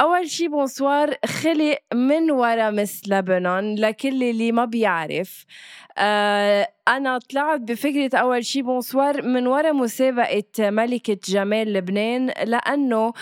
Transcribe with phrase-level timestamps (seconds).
[0.00, 5.44] أول شي bonsoir خلق من ورا Miss لبنان لكل اللي ما بيعرف.
[5.98, 13.12] آه أنا طلعت بفكرة أول شي bonsoir من ورا مسابقة ملكة جمال لبنان لأنه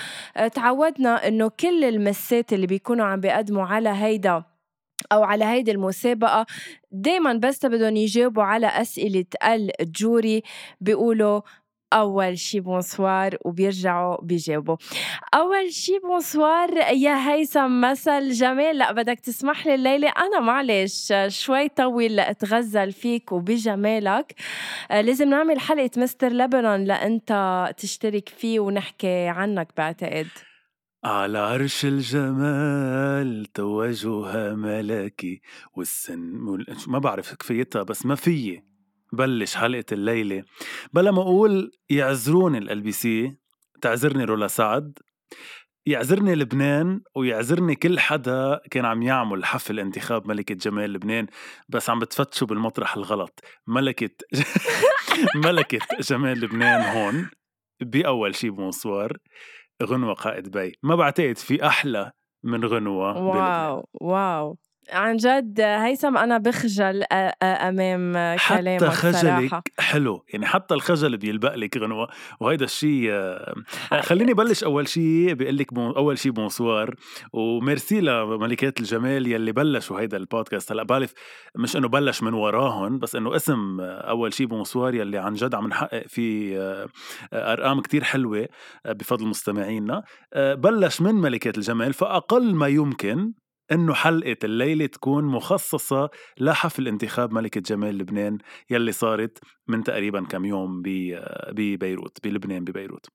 [0.54, 4.45] تعودنا إنه كل ال Missات اللي بيكونوا عم بيقدموا على هيدا
[5.12, 6.46] أو على هيدي المسابقة
[6.92, 9.24] دايما بس بدهم يجاوبوا على أسئلة
[9.80, 10.42] ال jury
[10.80, 11.40] بيقولوا
[11.96, 14.76] أول شي بونسوار وبيرجعوا بيجاوبوا.
[15.34, 18.78] أول شي بونسوار يا هيثم مثل جمال.
[18.78, 24.34] لا بدك تسمح لي الليلة؟ أنا معلش شوي طول أتغزل فيك وبجمالك.
[24.90, 27.32] آه، لازم نعمل حلقة مستر لبنان لأنت
[27.76, 30.28] تشترك فيه ونحكي عنك بعتقد.
[31.04, 35.40] على عرش الجمال توجها ملكي
[35.74, 36.20] والسن
[36.86, 38.76] ما بعرف كفيتها بس ما فيي.
[39.16, 40.42] بلش حلقة الليلة.
[40.92, 43.36] بلا ما أقول يعذروني ال بي سي
[43.82, 44.98] تعذرني رولا سعد
[45.86, 51.26] يعذرني لبنان ويعذرني كل حدا كان عم يعمل حفل انتخاب ملكة جمال لبنان
[51.68, 53.40] بس عم بتفتشوا بالمطرح الغلط.
[53.66, 54.10] ملكة
[55.45, 57.30] ملكة جمال لبنان هون
[57.82, 59.16] بأول شي بونسوار
[59.82, 60.73] غنوة قائد بي.
[60.82, 62.12] ما بعتقد في أحلى
[62.45, 64.58] من غنوة واو واو.
[64.92, 67.04] عن جد هيثم أنا بخجل
[67.42, 68.12] أمام
[68.48, 69.62] كلامك حتى خجلك صراحة.
[69.78, 70.24] حلو.
[70.32, 72.08] يعني حتى الخجل بيلبق لك غنوة.
[72.41, 73.12] وهيدا الشيء
[74.00, 76.94] خليني بلش أول شيء بقول لك أول شيء bonsoir
[77.32, 80.72] و merci لملكات الجمال يلي بلشوا هيدا البودكاست.
[80.72, 81.12] هلأ بعرف
[81.56, 85.66] مش إنه بلش من وراهم بس إنه اسم أول شيء bonsoir يلي عن جد عم
[85.66, 86.58] نحقق فيه
[87.32, 88.48] أرقام كتير حلوة
[88.86, 90.03] بفضل مستمعينا.
[90.36, 93.32] بلش من ملكات الجمال فأقل ما يمكن
[93.72, 96.10] إنه حلقة الليلة تكون مخصصة
[96.41, 98.38] لحفل انتخاب ملكة جمال لبنان
[98.71, 99.38] يلي صارت
[99.69, 100.82] من تقريبا كم يوم
[101.53, 103.06] ببيروت بلبنان ببيروت.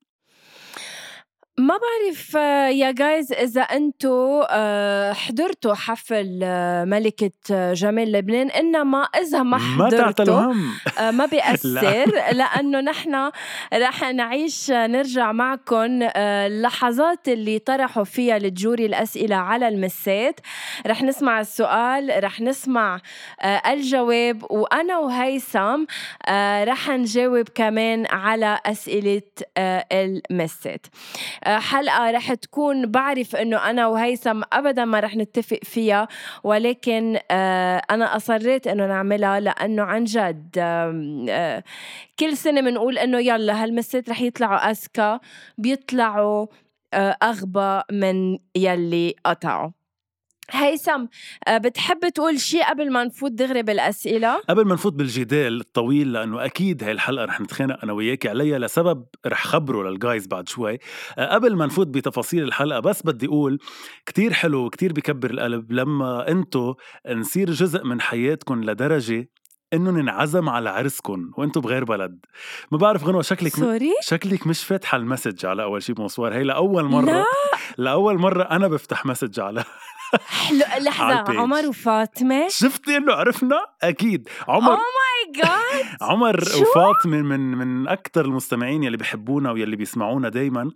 [1.58, 2.34] ما بعرف
[2.74, 10.40] يا جايز إذا أنتو آه، حضرتوا حفل آه، ملكة جمال لبنان؟ إنما إذا ما حضرتوا
[10.40, 13.30] ما, آه، ما بيأثر لأنه نحن
[13.74, 20.40] رح نعيش نرجع معكم اللحظات اللي طرحوا فيها الجوري الأسئلة على المسات.
[20.86, 23.00] رح نسمع السؤال رح نسمع
[23.66, 25.84] الجواب وأنا وهيثم
[26.64, 29.22] رح نجاوب كمان على أسئلة
[29.92, 30.86] المسات.
[31.46, 36.08] حلقة رح تكون بعرف إنه أنا وهيثم ابدا ما رح نتفق فيها
[36.44, 41.64] ولكن آه، أنا أصريت إنه نعملها لأنه عن جد آه،
[42.18, 45.18] كل سنة بنقول إنه يلا هالمسات رح يطلعوا أذكى
[45.58, 46.46] بيطلعوا
[46.94, 49.81] آه، أغبى من يلي قطعوا.
[50.50, 51.06] هيثم
[51.48, 56.44] آه، بتحب تقول شيء قبل ما نفوت دغري بالأسئلة قبل ما نفوت بالجدال الطويل لأنه
[56.44, 60.78] أكيد هاي الحلقة رح نتخانق أنا وياك عليها لسبب رح خبره للجايز بعد شوي
[61.18, 63.58] آه، قبل ما نفوت بتفاصيل الحلقة بس بدي أقول
[64.06, 66.74] كتير حلو وكتير بكبر القلب لما أنتو
[67.08, 69.28] نصير جزء من حياتكم لدرجة
[69.72, 72.18] انه ننعزم على عرسكم وأنتم بغير بلد
[72.72, 73.92] ما بعرف غنوة شكلك سوري؟ م...
[74.02, 77.24] شكلك مش فاتحة المسج على أول شيء بونسوار هي لأول مرة لا.
[77.78, 79.64] لأول مرة أنا بفتح مسج على
[80.26, 84.28] حلو لحظة عمر وفاطمة؟ شفتي إنه عرفنا؟ أكيد.
[84.48, 90.70] عمر اوه ماي جاد عمر وفاطمة من من أكثر المستمعين يلي بحبونا ويلي بيسمعونا دايما.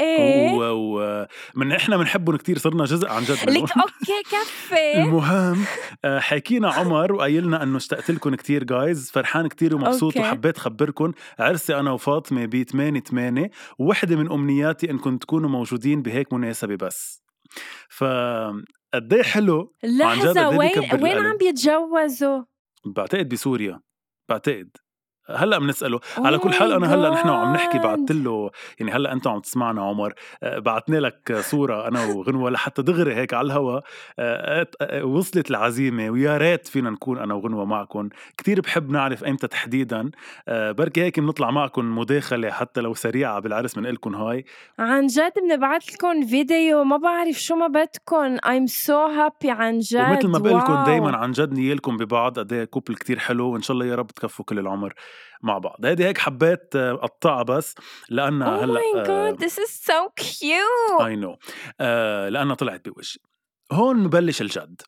[0.00, 0.72] إيه.
[0.72, 1.26] و...
[1.54, 4.92] من إحنا بنحبهم كتير صرنا جزء عن جد لك okay كفي.
[5.02, 5.64] المهم
[6.04, 10.28] آه، حكينا عمر وقايلنا إنه اشتقت لكم كتير جايز فرحان كتير ومبسوط okay.
[10.28, 11.12] وحبيت خبركم.
[11.38, 17.22] عرسي أنا وفاطمة ب 8 8 ووحده من أمنياتي انكم تكونوا موجودين بهيك مناسبة بس.
[17.88, 18.04] ف
[18.94, 20.70] قد إيه حلو؟ لحظة وين
[21.02, 22.42] وين عم بيتجوزوا؟
[22.86, 23.80] بعتقد بسوريا
[24.28, 24.76] بعتقد.
[25.30, 27.78] هلأ بنسأله على كل حال Oh my أنا هلأ نحن وعم نحكي.
[27.78, 32.82] بعثت له يعني هلأ أنت عم تسمعنا عمر آه، بعثنا لك صورة أنا وغنوة لحتى
[32.82, 33.80] دغري هيك على الهوا
[34.18, 38.08] آه، آه، وصلت العزيمة ويا ريت فينا نكون أنا وغنوة معكم
[38.38, 40.10] كتير بحب نعرف ايمتى تحديدا
[40.48, 44.44] بركي هيك بنطلع معكم مداخلة حتى لو سريعة بالعرس بنقلكم هاي.
[44.78, 50.00] عن جد بنبعث لكم فيديو ما بعرف شو ما بدكم I'm so happy عن جد
[50.00, 50.86] ومثل ما بقلكم wow.
[50.86, 54.44] دايما عن جد نيالكم ببعض قد couple كتير حلو وإن شاء الله يا رب تكفوا
[54.44, 54.94] كل العمر.
[55.42, 55.86] مع بعض.
[55.86, 57.74] هيدي هيك حبيت آه، أقطعها بس
[58.08, 61.02] لانها هلأ Oh my god this is so cute.
[61.04, 61.36] اي no
[62.28, 63.18] لانها طلعت بوجهي.
[63.72, 64.82] هون ببلش الجد.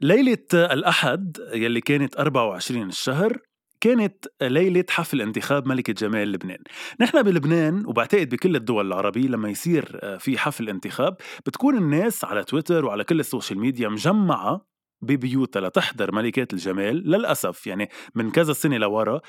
[0.00, 3.38] ليلة الأحد يلي كانت 24 الشهر
[3.80, 6.58] كانت ليلة حفل انتخاب ملكة جمال لبنان.
[7.00, 11.16] نحن بلبنان وبعتقد بكل الدول العربية لما يصير آه، في حفل انتخاب
[11.46, 14.69] بتكون الناس على تويتر وعلى كل السوشيال ميديا مجمعة
[15.02, 19.20] ببيوتها لتحضر ملكات الجمال للأسف يعني من كذا سنة لورا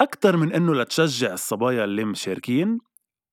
[0.00, 2.78] أكثر من أنه لتشجع الصبايا اللي مشاركين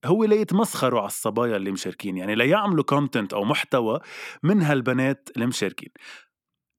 [0.05, 3.99] هو ليتمسخروا على الصبايا اللي مشاركين يعني ليعملوا content أو محتوى
[4.43, 5.89] من هالبنات اللي مشاركين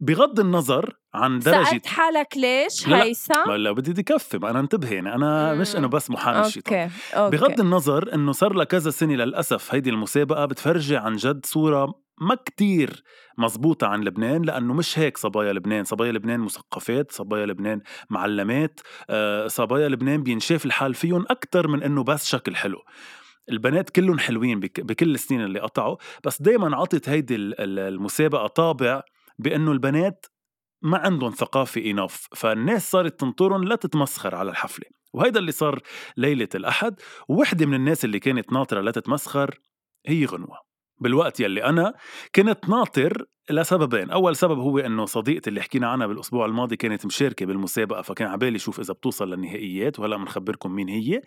[0.01, 3.03] بغض النظر عن درجة سألت حالك ليش لا لا.
[3.03, 5.77] هيثم؟ ما لا بدي بدي كفي ما أنا انتبه يعني أنا مش مم.
[5.77, 9.91] إنه بس محامي الشيطان okay okay بغض النظر إنه صار لها كذا سنة للأسف هيدي
[9.91, 13.03] المسابقة بتفرجي عن جد صورة ما كتير
[13.39, 15.85] مزبوطة عن لبنان لأنه مش هيك صبايا لبنان.
[15.85, 17.81] صبايا لبنان مثقفات صبايا لبنان
[18.11, 18.81] معلمات
[19.11, 22.79] آه، صبايا لبنان بينشاف الحال فيهم أكتر من أنه بس شكل حلو.
[23.51, 28.47] البنات كلهم حلوين بك- بكل السنين اللي قطعوا بس دايما عطت هيدي ال- ال- المسابقة
[28.47, 29.03] طابع
[29.39, 30.27] بأنه البنات
[30.83, 34.87] ما عندهم ثقافة إناف فالناس صارت تنطرهم لا تتمسخر على الحفلة.
[35.15, 35.81] وهيدا اللي صار
[36.17, 37.01] ليلة الأحد.
[37.29, 39.59] ووحدة من الناس اللي كانت ناطرة لا تتمسخر
[40.07, 40.59] هي غنوة.
[41.00, 41.94] بالوقت يلي أنا
[42.34, 44.10] كنت ناطر لسببين.
[44.10, 48.58] أول سبب هو أنه صديقتي اللي حكينا عنها بالأسبوع الماضي كانت مشاركة بالمسابقة فكان عبالي
[48.58, 51.22] شوف إذا بتوصل للنهائيات وهلأ بنخبركم مين هي.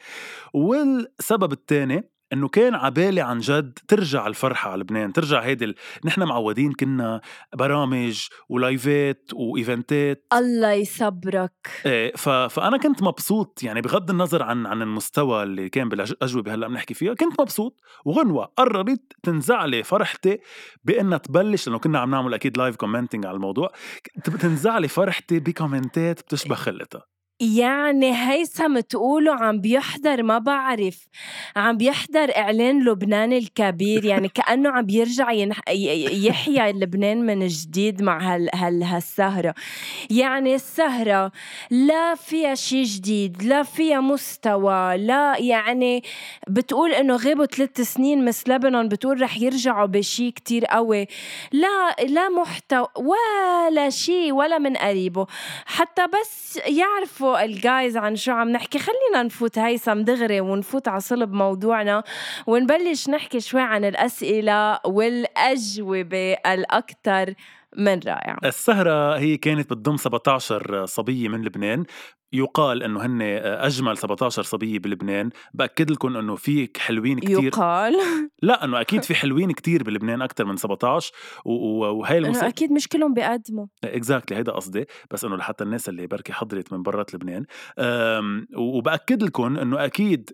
[0.54, 5.76] والسبب الثاني إنه كان عبالي عن جد ترجع الفرحة على لبنان ترجع هيدي ال...
[6.06, 7.22] نحن معودين كنا
[7.56, 10.26] برامج ولايفات وإيفنتات.
[10.34, 11.70] الله يصبرك.
[11.86, 12.30] إيه ف...
[12.30, 17.14] فأنا كنت مبسوط يعني بغض النظر عن عن المستوى اللي كان بالأجوبة هلأ بنحكي فيها
[17.14, 17.80] كنت مبسوط.
[18.06, 20.40] وغنوة قررت تنزعلي فرحتي
[20.84, 23.70] بإنها تبلش لأنه كنا عم نعمل أكيد live commenting على الموضوع
[24.40, 27.02] تنزعلي فرحتي بكومنتات بتشبه خلتها
[27.40, 31.08] يعني هيثم تقولوا عم بيحضر ما بعرف.
[31.56, 35.60] عم بيحضر إعلان لبنان الكبير يعني كأنه عم بيرجع ينح...
[35.70, 38.50] ي- يحيى لبنان من جديد مع هال...
[38.56, 38.84] هال...
[38.84, 39.54] هالسهرة.
[40.10, 41.32] يعني السهرة
[41.72, 46.04] لا فيها شيء جديد لا فيها مستوى لا يعني
[46.48, 51.08] بتقول إنه غابوا ثلاث سنين مس لبنان بتقول رح يرجعوا بشيء كتير قوي.
[51.52, 55.28] لا لا محتوى ولا شيء ولا من قريبه.
[55.66, 58.80] حتى بس يعرفوا الجايز عن شو عم نحكي.
[58.80, 62.04] خلينا نفوت هيثم دغري ونفوت على صلب موضوعنا.
[62.48, 67.34] ونبلش نحكي شوي عن الأسئلة والأجوبة الأكثر
[67.78, 71.84] من رائعة السهرة هي كانت بتضم 17 صبية من لبنان.
[72.34, 75.30] يقال إنه هن أجمل 17 صبية بلبنان.
[75.54, 77.44] بأكد لكم إنه في حلوين كتير.
[77.44, 77.94] يقال.
[78.42, 81.12] لا إنه أكيد في حلوين كتير بلبنان أكثر من 17
[81.46, 83.66] و- و- وهي إنه المسابقه أكيد مش كلهم بيقدموا.
[83.84, 84.86] exactly هيدا قصدي.
[85.12, 87.46] بس إنه لحتى الناس اللي بركي حضرت من برات لبنان.
[88.58, 90.30] وبأكد لكم إنه أكيد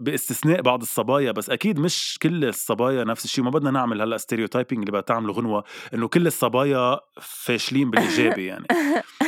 [0.00, 4.88] باستثناء بعض الصبايا بس أكيد مش كل الصبايا نفس الشيء ما بدنا نعمل هلأ stereotyping
[4.88, 5.64] اللي بتعملوا غنوه
[5.94, 8.66] إنه كل الصبايا فاشلين بالإيجابي يعني.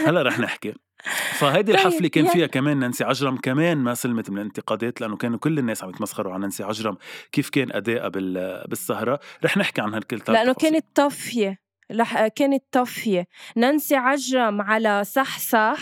[0.07, 0.75] هلأ رح نحكي.
[1.39, 5.39] فهيدي طيب، الحفلة كان فيها كمان نانسي عجرم كمان ما سلمت من الانتقادات لأنه كانوا
[5.39, 6.97] كل الناس عم يتمسخروا على نانسي عجرم
[7.33, 9.21] كيف كان أدائها بال- بالسهرة.
[9.45, 11.59] رح نحكي عن هالكل لأنه كانت طفيه
[11.91, 12.27] لح...
[12.27, 15.79] كانت طفيه نانسي عجرم على صح صح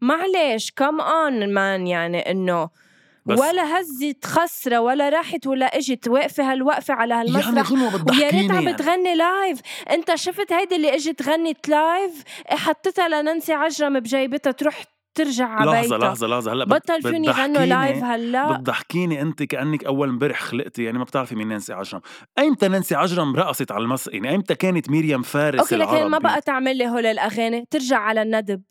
[0.00, 2.70] معلش come on man يعني إنه
[3.26, 6.08] بس- ولا هزت خصرة ولا راحت ولا إجت.
[6.08, 7.72] واقفة هالوقفة على يعني هالمسرح.
[7.72, 8.72] غنوة ويا ريت عم يعني.
[8.72, 15.46] بتغني live أنت شفت هيدي اللي إجت غنت لايف حطيتها لنانسي عجرم بجيبتها تروح ترجع
[15.48, 16.52] على لحظة لحظة لحظة.
[16.52, 18.52] هلأ بطل يغنوا بتضحكيني- لايف هلا.
[18.52, 22.00] بتضحكيني أنت كأنك أول امبارح خلقتي يعني ما بتعرفي مين نانسي عجرم.
[22.38, 26.40] أيمتى نانسي عجرم رقصت على المسرح يعني أيمتى كانت مريم فارس أوكي لكن ما؟ بقى
[26.40, 27.66] تعمل لي هول الأغاني.
[27.70, 28.62] ترجع على الندب.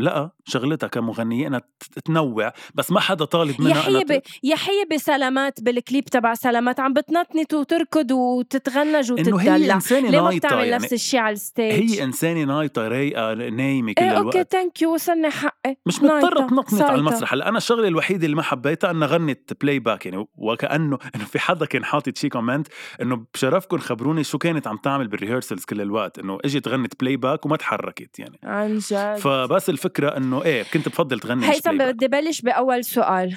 [0.00, 1.60] لا شغلتها كمغنية إنها
[2.04, 6.34] تنوع بس ما حدا طالب يا منها إنها حيبة ت- يا حيبة سلامات بالكليب تبع
[6.34, 9.74] سلامات عم بتنطنط وتركض وتتغنج إنه هي وتتدلع.
[9.74, 14.02] إنسانة ليه ما بتعمل يعني؟ نفس الشيء على الستيج؟ هي إنسانة نايطة رايقة نايمة كل
[14.04, 14.36] إيه الوقت.
[14.36, 15.76] okay thank you وصلني حقي.
[15.86, 16.98] مش مضطرة تنطنط على.
[16.98, 17.32] المسرح.
[17.32, 21.66] هلأ أنا الشغلة الوحيدة اللي ما حبيتها إنها غنت playback يعني وكأنه إنه في حدا
[21.66, 22.68] كان حاطط شي comment
[23.02, 27.46] إنه بشرفكم خبروني شو كانت عم تعمل بال rehearsals كل الوقت إنه إجت غنت playback
[27.46, 28.38] وما تحركت يعني.
[28.44, 29.16] عن جد.
[29.16, 29.39] ف...
[29.48, 31.78] فبس الفكرة إنه إيه كنت بفضل تغني هيثم.
[31.78, 33.36] بدي بلش بأول سؤال.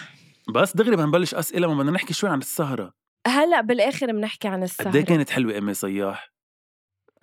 [0.50, 2.93] بس دغري بدنا نبلش أسئلة ما بدنا نحكي شوي عن السهرة.
[3.27, 6.33] هلأ بالآخر بنحكي عن قد السهره إيه كانت حلوة أمي صياح؟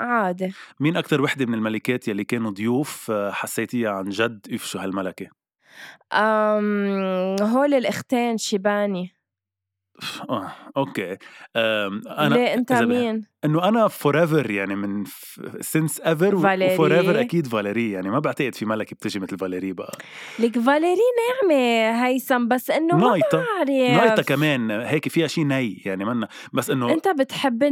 [0.00, 0.52] عادي.
[0.80, 5.26] مين أكثر وحدة من الملكات يلي كانوا ضيوف آه، حسيتيها عن جد واو شو هالملكة؟
[6.12, 9.14] أم هول الأختين شيباني.
[10.30, 11.16] آه okay
[11.57, 15.04] أم أنا ليه أنت مين؟ إنه أنا forever يعني من
[15.61, 16.35] since ever.
[16.35, 19.99] و forever أكيد فاليري يعني ما بعتقد في ملكة بتجي مثل فاليري بقى
[20.38, 26.04] لك فاليري ناعمة هيثم بس إنه ما بعرف نايتا كمان هيك فيها شيء ني يعني
[26.04, 27.62] منا بس إنه أنت بتحب.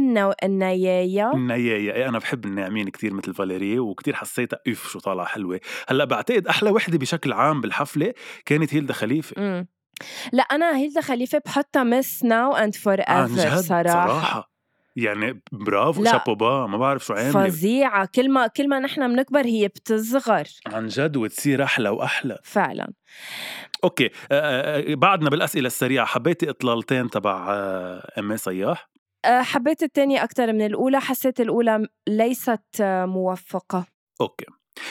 [0.43, 5.59] النيايا النياية إيه أنا بحب الناعمين كتير مثل فاليري وكتير حسيتها اف شو طالعة حلوة
[5.87, 8.13] هلأ بعتقد أحلى وحدة بشكل عام بالحفلة
[8.45, 9.67] كانت هيلدا خليفة مم.
[10.31, 14.51] لا أنا هيلدا خليفة بحطها Miss now and forever صراحة.
[14.95, 16.05] يعني برافو.
[16.05, 17.31] شابوبا ما بعرف شو عاملة.
[17.31, 18.09] فظيعة.
[18.15, 20.47] كل ما كل ما نحن بنكبر هي بتصغر.
[20.67, 22.37] عن جد وتصير أحلى وأحلى.
[22.43, 22.93] فعلا.
[23.83, 24.05] okay.
[24.05, 27.53] آه، آه، آه، بعدنا بالأسئلة السريعة حبيتي إطلالتين تبع
[28.17, 28.89] امي صياح؟
[29.25, 33.85] حبيت الثانية أكثر من الأولى حسيت الأولى ليست موفقة.
[34.21, 34.45] okay.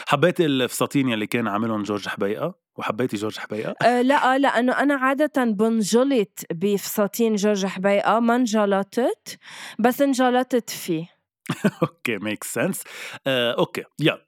[0.06, 5.44] حبيتي الفساتين يلي كان عاملهم جورج حبيقة؟ وحبيتي جورج حبيقه أه لا لأنه أنا عادة
[5.44, 9.38] بنجلط بفساتين جورج حبيقة ما انجلطت
[9.78, 11.06] بس انجلطت فيه.
[11.82, 12.82] okay make sense
[13.26, 14.27] okay يلا.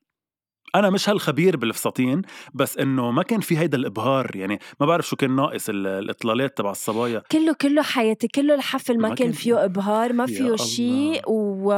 [0.75, 2.23] أنا مش هالخبير بالفساتين
[2.55, 6.59] بس إنه ما كان في هيدا الإبهار يعني ما بعرف شو كان ناقص ال- الإطلالات
[6.59, 7.23] تبع الصبايا.
[7.33, 10.57] كله كله حياتي كله الحفل ما, ما كان كان- فيه إبهار ما فيه.
[10.57, 11.73] شيء و...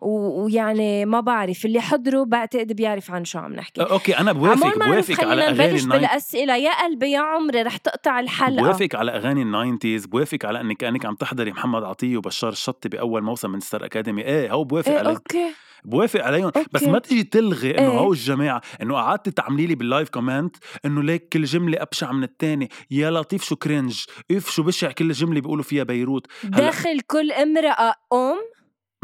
[0.00, 0.44] و...
[0.44, 3.82] ويعني ما بعرف اللي حضروا بعتقد بيعرف عن شو عم نحكي.
[3.82, 6.56] okay أنا بوافق بوافق على أغاني نبلش ال nineties بالأسئلة.
[6.56, 8.62] يا قلبي يا عمري رح تقطع الحلقة.
[8.62, 12.88] بوافق على أغاني ال nineties بوافق على إنك كانك عم تحضري محمد عطية وبشار الشطي
[12.88, 14.22] بأول موسم من ستار أكاديمي.
[14.22, 15.50] إيه هو بوافق إيه عليه okay.
[15.84, 16.52] بوافق عليهم.
[16.72, 16.92] بس okay.
[16.92, 17.98] ما تيجي تلغي إنه إيه.
[18.06, 18.60] هو الجماعة.
[18.82, 23.10] إنه قعدتي تعملي لي بال live comment إنه ليك كل جملة أبشع من الثاني يا
[23.10, 26.26] لطيف شو cringe إف شو بشع كل جملة بيقولوا فيها بيروت.
[26.44, 28.36] داخل كل امرأة أم.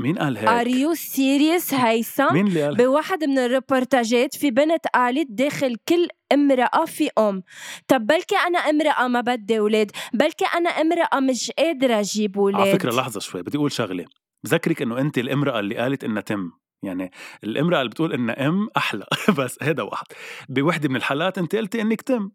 [0.00, 4.86] مين قال are هيك you serious هيثم مين اللي قال؟ بواحد من الريبورتاجات في بنت
[4.94, 7.42] قالت داخل كل امرأة في أم.
[7.88, 9.90] طب بلكي أنا امرأة ما بدي أولاد.
[10.14, 12.60] بلكي أنا امرأة مش قادرة أجيب أولاد.
[12.60, 14.04] على فكرة لحظة شوي بدي أقول شغلة.
[14.44, 16.50] بذكرك إنه أنت الامرأة اللي قالت إنها تم.
[16.82, 17.10] يعني
[17.44, 19.06] الامرأة اللي بتقول إنها أم أحلى.
[19.38, 20.06] بس هذا واحد.
[20.48, 22.30] بوحدة من الحالات أنت قلتي إنك تم.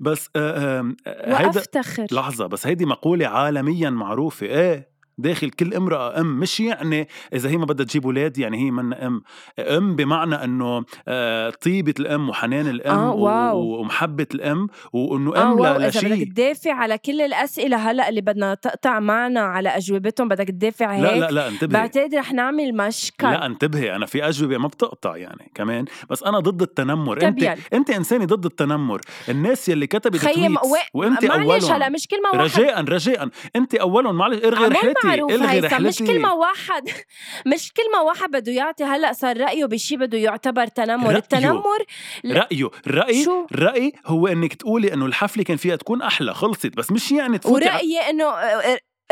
[0.00, 2.06] بس آه، آه، هيدا وأفتخر.
[2.12, 4.46] لحظة بس هيدي مقولة عالميا معروفة.
[4.46, 4.89] إيه؟
[5.20, 9.06] داخل كل امرأة أم مش يعني إذا هي ما بدها تجيب أولاد يعني هي منا
[9.06, 9.22] أم.
[9.58, 13.58] أم بمعنى أنه آه، طيبة الأم وحنان الأم آه، واو.
[13.80, 18.54] ومحبة الأم وإنه آه أم لا إذا بدك تدافع على كل الأسئلة هلأ اللي بدنا
[18.54, 21.80] تقطع معنا على أجوبتهم بدك تدافع هيك لا لا لا انتبهي.
[21.80, 23.26] بعتقد رح نعمل مشكل.
[23.26, 25.84] لا انتبهي أنا في أجوبة ما بتقطع يعني كمان.
[26.10, 27.20] بس أنا ضد التنمر.
[27.20, 27.56] طب أنت يلا.
[27.72, 29.00] أنت إنسانة ضد التنمر.
[29.28, 30.56] الناس يلي كتبت تويتس وين-
[30.94, 33.28] وأنت معلش هلأ مش كلمة واحدة رجاء رجاء.
[33.56, 34.16] أنت أولهم.
[34.16, 36.88] معلش عمول رحلتي معروف الغي هيثم مش رحلتي كلمة واحد.
[37.54, 38.84] مش كلمة واحد بده يعطي.
[38.84, 41.06] هلأ صار رأيه بشي بده يعتبر تنمر.
[41.06, 41.16] رأيه.
[41.16, 41.84] التنمر.
[42.26, 42.70] رأيه.
[42.86, 46.76] الراي شو؟ رأي هو إنك تقولي إنه الحفلة كان فيها تكون أحلى خلصت.
[46.76, 48.24] بس مش يعني تفوتي ع- ورأيي إنه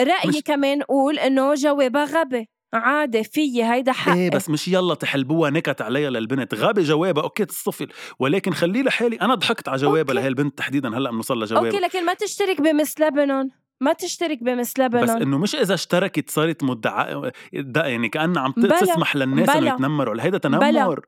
[0.01, 2.49] رأيي مش- كمان قول إنه جوابها غبي.
[2.75, 4.15] عادي في هيدا حقي.
[4.19, 6.55] إيه بس مش يلا تقلبوها نكت عليها للبنت.
[6.55, 7.23] غبي جوابها.
[7.23, 7.89] okay تصطفل
[8.19, 9.17] ولكن خليه لحالي.
[9.17, 10.15] أنا ضحكت على جوابها.
[10.15, 10.89] لهي البنت تحديدا.
[10.99, 13.49] هلأ بنوصل okay لجوابها لكن ما تشترك ب Miss لبنان.
[13.81, 17.33] ما تشترك ب Miss بس لبنان إنه مش إذا اشتركت صارت مدعاة
[17.77, 18.81] يعني كانها عم بلا.
[18.81, 19.75] تسمح للناس إنه بلا.
[19.75, 20.59] يتنمروا هيدا بلا.
[20.71, 21.07] تنمر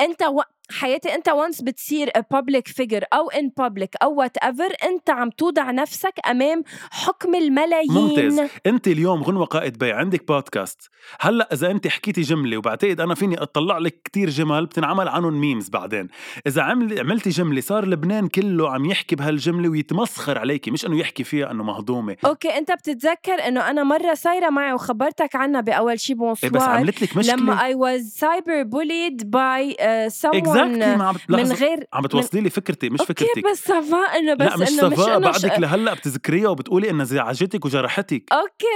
[0.00, 0.40] أنت و...
[0.70, 6.14] حياتي انت وانس بتصير public figure أو in public أو whatever انت عم توضع نفسك
[6.30, 7.92] أمام حكم الملايين.
[7.92, 8.40] ممتاز.
[8.66, 13.42] انت اليوم غنوة قائد بيع عندك بودكاست هلأ إذا انت حكيتي جملة وبعتقد أنا فيني
[13.42, 16.08] أطلع لك كتير جمل بتنعمل عنهم ميمز بعدين.
[16.46, 21.24] إذا عمل عملتي جملة صار لبنان كله عم يحكي بهالجملة ويتمسخر عليكي مش إنه يحكي
[21.24, 22.16] فيها إنه مهضومة.
[22.24, 26.62] أوكي أنت بتتذكر إنه أنا مرة صايرة معي وخبرتك عنها بأول شي إيه bonsoir بس
[26.62, 30.96] عملت لك مشكلة؟ لما I was cyber bullied by uh, someone exactly
[31.28, 33.50] من لحظة، غير عم بتوصلي لي فكرتي مش فكرتك.
[33.52, 35.00] بس سافا انه بس لا مش ش...
[35.00, 38.24] بعدك لهلأ بتذكريها وبتقولي إنها زعجتك وجرحتك.
[38.32, 38.66] أوكي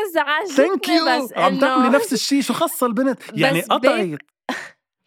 [0.56, 4.18] ثانك زعجتني يو بس عم تعملي نفس الشيء شو خص البنت؟ يعني قطعت.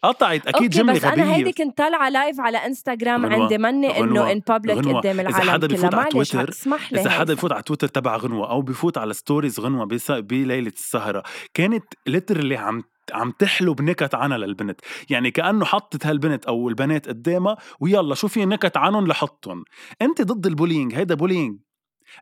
[0.03, 3.99] قطعت أكيد جملة بس أنا هيدي غبيه كنت طالعة لايف على انستغرام غنوة، عندي مني
[3.99, 4.95] إنه ان بابليك.
[4.95, 5.79] قدام العالم حدا كلها.
[5.79, 6.53] بفوت على تويتر،
[6.93, 7.33] إذا حدا.
[7.33, 11.23] بفوت على تويتر تبع غنوة أو بفوت على ستوريز غنوة بس- بليله السهرة.
[11.53, 14.81] كانت ليترلي عم عم تحلو بنكت عنها للبنت.
[15.09, 19.63] يعني كأنه حطت هالبنت أو البنات قدامها ويلا شو في نكت عنهم لحطهم.
[20.01, 21.59] أنت ضد ال bullying هيدا bullying.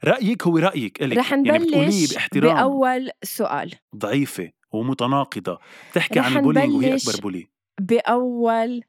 [0.03, 1.17] رأيك هو رأيك إلك.
[1.17, 2.55] رح يعني نبلش باحترام.
[2.55, 3.73] بأول سؤال.
[3.95, 5.59] ضعيفة ومتناقضة.
[5.91, 7.47] بتحكي عن ال bullying وهي أكبر bully.
[7.81, 8.83] بأول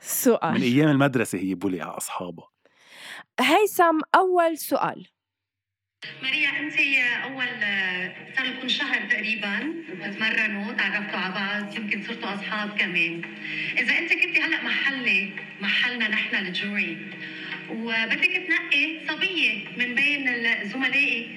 [0.00, 0.54] سؤال.
[0.54, 2.48] من أيام المدرسة هي bully على أصحابها.
[3.40, 5.06] هيثم أول سؤال.
[6.22, 6.74] ماريا أنت
[7.24, 7.48] أول
[8.36, 13.22] صار لكم شهر تقريبا بتتمرنوا تعرفتوا على بعض يمكن صرتوا أصحاب كمان.
[13.78, 15.30] إذا أنت كنتي هلأ محلي
[15.60, 16.98] محلنا نحن الجوري
[17.70, 21.28] وبدك تنقي صبية من بين زملائي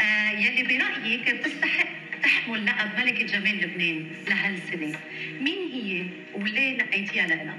[0.00, 1.88] آه، يلي برأيك بتستحق
[2.22, 4.98] تحمل لقب ملكة جمال لبنان لهالسنة.
[5.40, 7.58] مين هي وليه نقيتيها لنا؟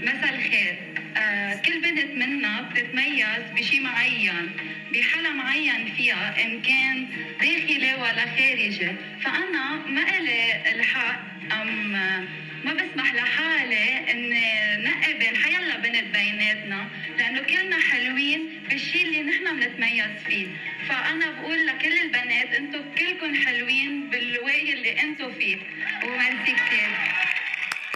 [0.00, 0.78] مساء الخير.
[1.16, 4.50] آه كل بنت منا بتتميز بشيء معين.
[4.92, 7.06] بحالة معين فيها إن كان
[7.40, 8.92] داخلي ولا خارجي.
[9.24, 11.20] فأنا ما إلي الحق
[11.52, 11.92] أم
[12.64, 19.56] ما بسمح لحالي إني نقي بين حيلا بنت بيناتنا لأنه كلنا حلوين بالشيء اللي نحن
[19.60, 20.46] بنتميز فيه.
[20.88, 25.56] فأنا بقول لكل البنات أنتم كلكم حلوين بالواقي اللي أنتم فيه.
[26.04, 26.88] وميرسي كثير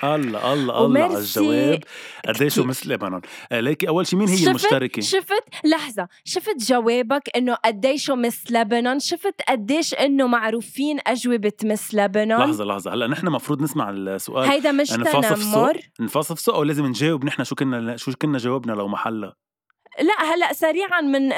[0.05, 1.81] الله الله الله على الجواب.
[2.29, 3.21] قديش مثل لبنان
[3.53, 6.09] آه، ليكي أول شيء مين هي شفت؟ المشتركة؟ شفت؟ لحظة.
[6.25, 12.95] شفت جوابك إنه قديش مثل لبنان؟ شفت قديش إنه معروفين أجوبة مثل لبنان؟ لحظة لحظة.
[12.95, 14.51] هلأ نحن مفروض نسمع السؤال.
[14.51, 15.81] هيدا مش تنمر.
[16.01, 17.25] نفصفصه أو لازم نجاوب.
[17.25, 19.46] نحن شو كنا شو كنا جاوبنا لو محلها
[20.01, 21.29] لا هلأ سريعا من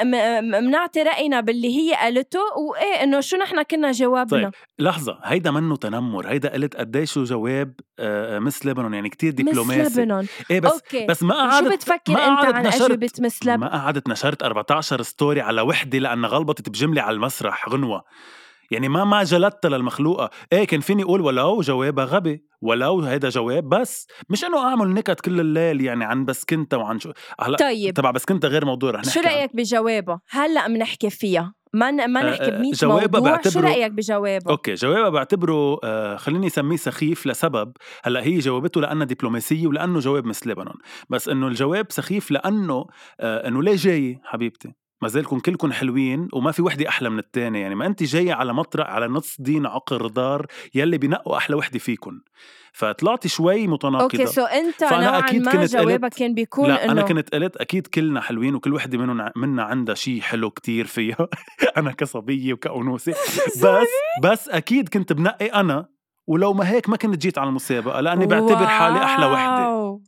[0.51, 5.75] بنعطي رأينا باللي هي قالته وإيه إنه شو نحن كنا جوابنا؟ طيب لحظة هيدا منه
[5.75, 9.81] تنمر هيدا قلت قديش شو جواب آه Miss لبنان يعني كتير دبلوماسي.
[9.81, 10.25] Miss لبنان.
[10.51, 11.05] إيه بس أوكي.
[11.05, 15.01] بس ما قعدت شو بتفكر ما أنت عن أجوبة Miss لبنان ما قعدت نشرت 14
[15.01, 18.03] story على وحدة لأنها غلبطت بجملة على المسرح غنوة.
[18.71, 20.29] يعني ما ما جلدتها للمخلوقة.
[20.53, 22.48] إيه كان فيني أقول ولو جوابها غبي.
[22.61, 26.99] ولو هيدا جواب بس مش إنه أعمل نكت كل الليل يعني عن بس كنت وعن
[26.99, 27.93] شو هلا طيب.
[27.93, 31.53] تبع بس كنت غير موضوع رح نحكي شو رأيك بجوابها هلأ بنحكي فيها.
[31.73, 33.51] ما ما آه، نحكي ب 100 آه، موضوع بعتبره...
[33.51, 37.71] شو رأيك بجوابه؟ أوكي جوابها بعتبره آه خليني أسميه سخيف لسبب.
[38.03, 40.75] هلأ هي جاوبته لأنها دبلوماسية ولأنه جواب مثل لبنان.
[41.09, 42.85] بس إنه الجواب سخيف لأنه
[43.19, 47.59] آه إنه ليه جاي حبيبتي؟ ما زالكم كلكم حلوين وما في وحدة أحلى من الثانية
[47.59, 51.79] يعني ما انت جاية على مطرق على نص دين عقر دار يلي بنقوا أحلى وحدة
[51.79, 52.19] فيكم
[52.73, 54.03] فطلعتي شوي متناقضة.
[54.03, 56.91] أوكي سو أنت فأنا نوعا أكيد ما كنت جوابك كان بيكون لا إنه...
[56.91, 61.27] أنا كنت قلت أكيد كلنا حلوين وكل وحدة منهم منا عندها شيء حلو كتير فيها.
[61.77, 63.11] أنا كصبية وكأنوثة.
[63.63, 63.87] بس
[64.23, 65.85] بس أكيد كنت بنقي أنا
[66.27, 69.99] ولو ما هيك ما كنت جيت على المسابقة لأني بعتبر حالي أحلى وحدة.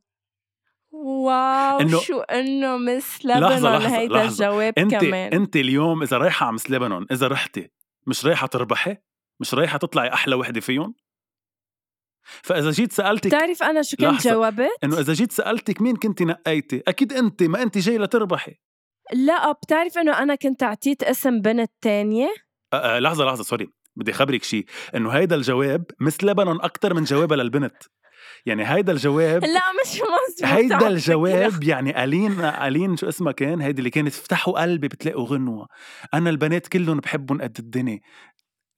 [1.01, 5.33] واو إنه شو إنه مس لبنان هيدا الجواب انت كمان.
[5.33, 7.69] انت اليوم إذا رايحة على مس لبنان إذا رحتي
[8.07, 8.97] مش رايحة تربحي؟
[9.39, 10.95] مش رايحة تطلعي أحلى وحدة فيهم؟
[12.23, 16.83] فإذا جيت سألتك بتعرف أنا شو كنت جاوبت؟ إنه إذا جيت سألتك مين كنت نقيتي؟
[16.87, 18.55] أكيد انت ما انت جاي لتربحي.
[19.13, 22.33] لا بتعرف إنه أنا كنت أعطيت اسم بنت تانية؟
[22.73, 27.03] أه أه لحظة لحظة سوري بدي خبرك شيء إنه هيدا الجواب مس لبنان أكثر من
[27.03, 27.83] جوابها للبنت.
[28.45, 33.79] يعني هيدا الجواب لا مش مزبوط هيدا الجواب يعني ألين ألين شو اسمها كان؟ هيدي
[33.79, 35.67] اللي كانت افتحوا قلبي بتلاقوا غنوة.
[36.13, 37.99] أنا البنات كلهم بحبهم قد الدنيا.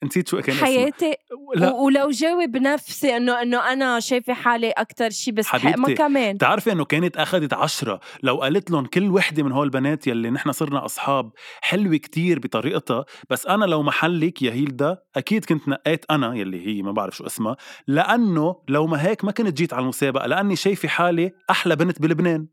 [0.04, 1.16] نسيت شو كان حياتي
[1.56, 1.72] لا.
[1.72, 6.36] ولو جاوب نفسي انه إنه أنا شايفة حالي أكثر شيء بس ما كمان.
[6.36, 8.00] بتعرفي إنه كانت أخذت عشرة.
[8.24, 13.06] لو قالت لهم كل وحدة من هول البنات يلي نحن صرنا أصحاب حلوة كتير بطريقتها
[13.30, 17.26] بس أنا لو محلك يا هيلدا أكيد كنت نقيت أنا يلي هي ما بعرف شو
[17.26, 22.02] اسمها لأنه لو ما هيك ما كنت جيت على المسابقة لأني شايفة حالي أحلى بنت
[22.02, 22.48] بلبنان.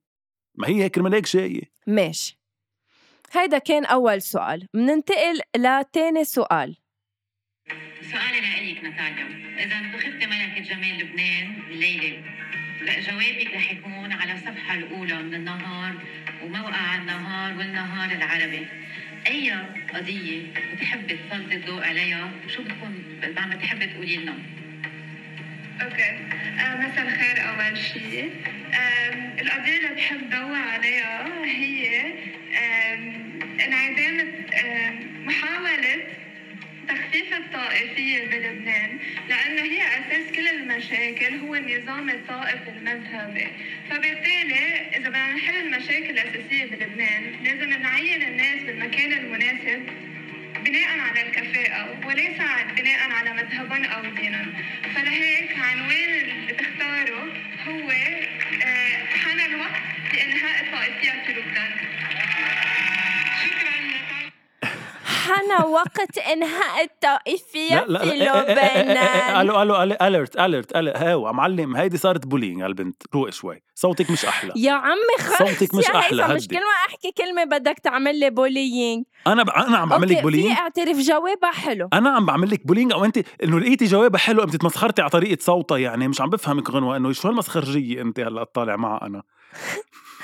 [0.55, 1.63] ما هي هيك من هيك جاية.
[1.87, 2.41] ماشي.
[3.33, 4.67] هيدا كان أول سؤال.
[4.75, 6.77] مننتقل لتاني سؤال.
[8.13, 9.27] سؤالي لإلك نتاليا
[9.59, 12.23] إذا انتخبتي ملكة جمال لبنان الليلة
[12.83, 15.95] جوابك رح يكون على الصفحة الأولى من النهار
[16.43, 18.67] وموقع النهار والنهار العربي.
[19.27, 19.51] أي
[19.95, 20.43] قضية
[20.73, 24.35] بتحبي تسلطي الضوء عليها؟ شو بتكون عم بتحبي تقولي لنا؟
[25.83, 26.11] أوكي.
[26.61, 28.33] آه مساء الخير اول شيء
[29.41, 32.13] القضية اللي بحب ضوء عليها هي
[33.67, 34.29] انعدام
[35.27, 36.05] محاوله
[36.91, 38.99] تخفيف الطائفية بلبنان
[39.29, 43.49] لأنه هي أساس كل المشاكل هو النظام الطائفي المذهبي.
[43.91, 49.87] فبالتالي إذا بدنا نحل المشاكل الأساسية بلبنان لازم نعين الناس بالمكان المناسب
[50.65, 52.39] بناء على الكفاءة وليس
[52.77, 54.47] بناء على مذهبا أو دينا.
[54.95, 57.33] فلهيك عنوان اللي بختاره
[57.69, 59.83] هو آه، حان الوقت
[60.15, 61.73] لإنهاء الطائفية في لبنان.
[63.41, 63.70] حان
[65.21, 69.41] حان وقت إنهاء الطائفيه في لبنان.
[69.41, 73.03] ألو ألو alert alert هاو معلم هيدي صارت bullying البنت.
[73.15, 73.63] روق شوي.
[73.75, 74.53] صوتك مش أحلى.
[74.57, 75.39] يا عمي خلص.
[75.39, 76.49] صوتك مش هيثم، مش.
[76.49, 79.51] كل ما أحكي كلمة بدك تعمل لي bullying أنا ب...
[79.51, 81.89] أنا عم بعمل لك bullying في اعترف جوابها حلو.
[81.93, 85.39] أنا عم بعمل لك bullying أو أنت إنه لقيتي جوابها حلو قمتي تمسخرتي على طريقة
[85.41, 86.09] صوتها يعني.
[86.09, 89.23] مش عم بفهمك غنوة إنه شو هالمسخرجية أنت هلأ طالع معها أنا.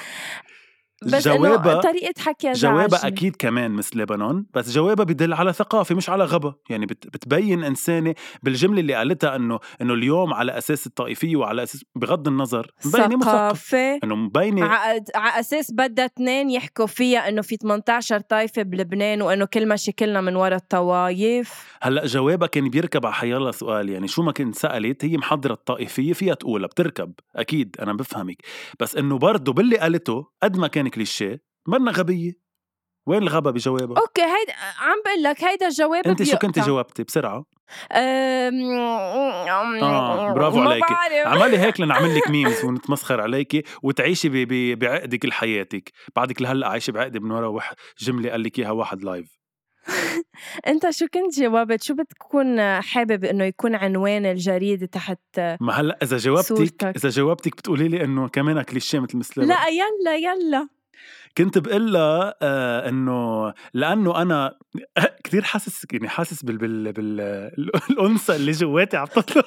[1.04, 3.06] بس جوابها طريقة حكيها جوابها.
[3.06, 7.64] أكيد كمان مثل لبنان بس جوابها بدل على ثقافة مش على غبا يعني بت بتبين
[7.64, 13.16] إنسانة بالجملة اللي قالتها انه إنه اليوم على أساس الطائفية وعلى أساس بغض النظر مبينة
[13.16, 13.24] مثقف.
[13.24, 14.66] ثقافة إنه مبينه
[15.14, 20.36] على أساس بدها اثنين يحكوا فيها إنه في 18 طائفة بلبنان وإنه كل مشاكلنا من
[20.36, 21.76] وراء الطوايف.
[21.82, 26.12] هلأ جوابها كان بيركب على حيالله سؤال يعني شو ما كنت سألت هي محضرة الطائفية
[26.12, 28.36] فيها تقولها بتركب أكيد أنا بفهمك.
[28.80, 32.32] بس إنه برضه باللي قالته قد ما كان كليشيه منا غبية
[33.06, 36.58] وين الغبا بجوابها؟ أوكي هيدا عم بقول لك هيدا جواب أنت شو كنت.
[36.58, 37.44] جاوبتي بسرعة؟
[37.92, 38.50] آه
[40.34, 40.94] برافو عليكي.
[41.24, 44.44] عمالي هيك لنعمل لك ميمز ونتمسخر عليكي وتعيشي
[44.74, 47.60] بعقدك لحياتك بعدك لهلأ عايشة بعقد من ورا
[47.98, 49.36] جملة قال لك إياها واحد live
[50.66, 55.18] أنت شو كنت جاوبت شو بتكون حابب إنه يكون عنوان الجريدة تحت
[55.60, 56.84] ما هلأ إذا جاوبتك صورتك.
[56.96, 60.68] إذا جاوبتك بتقولي لي إنه كمان كليشيه مثل مسلمة لا يلا يلا
[61.38, 64.58] كنت بقول لها آه إنه لأنه أنا
[65.24, 67.20] كثير حاسس يعني حاسس بال بال بال
[67.90, 69.42] الأنثى اللي جواتي عم تطلع.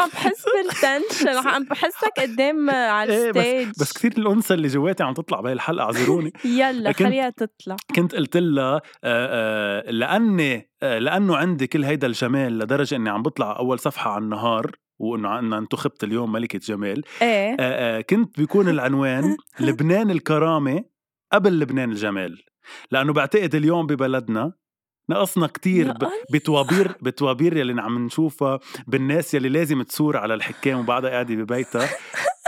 [0.00, 4.54] عم بحس بال tension عم بحسك قدام على إيه، بس ال stage بس كثير الأنثى
[4.54, 6.32] اللي جواتي عم تطلع بهي الحلقة اعذروني.
[6.44, 7.76] يلا خليها تطلع.
[7.96, 13.22] كنت قلت لها آه، آه، لأني آه، لأنه عندي كل هيدا الجمال لدرجة إني عم
[13.22, 14.70] بطلع أول صفحة على النهار.
[14.98, 17.02] وإنه عنا انتخبت اليوم ملكة جمال.
[17.22, 17.56] إيه.
[17.60, 20.84] آه، آه، كنت بيكون العنوان لبنان الكرامة
[21.32, 22.42] قبل لبنان الجمال.
[22.90, 24.52] لأنه بعتقد اليوم ببلدنا
[25.10, 31.10] نقصنا كتير ب- بتوابير بتوابير يلي عم نشوفها بالناس يلي لازم تثور على الحكام وبعدها
[31.10, 31.88] قاعدة ببيتها.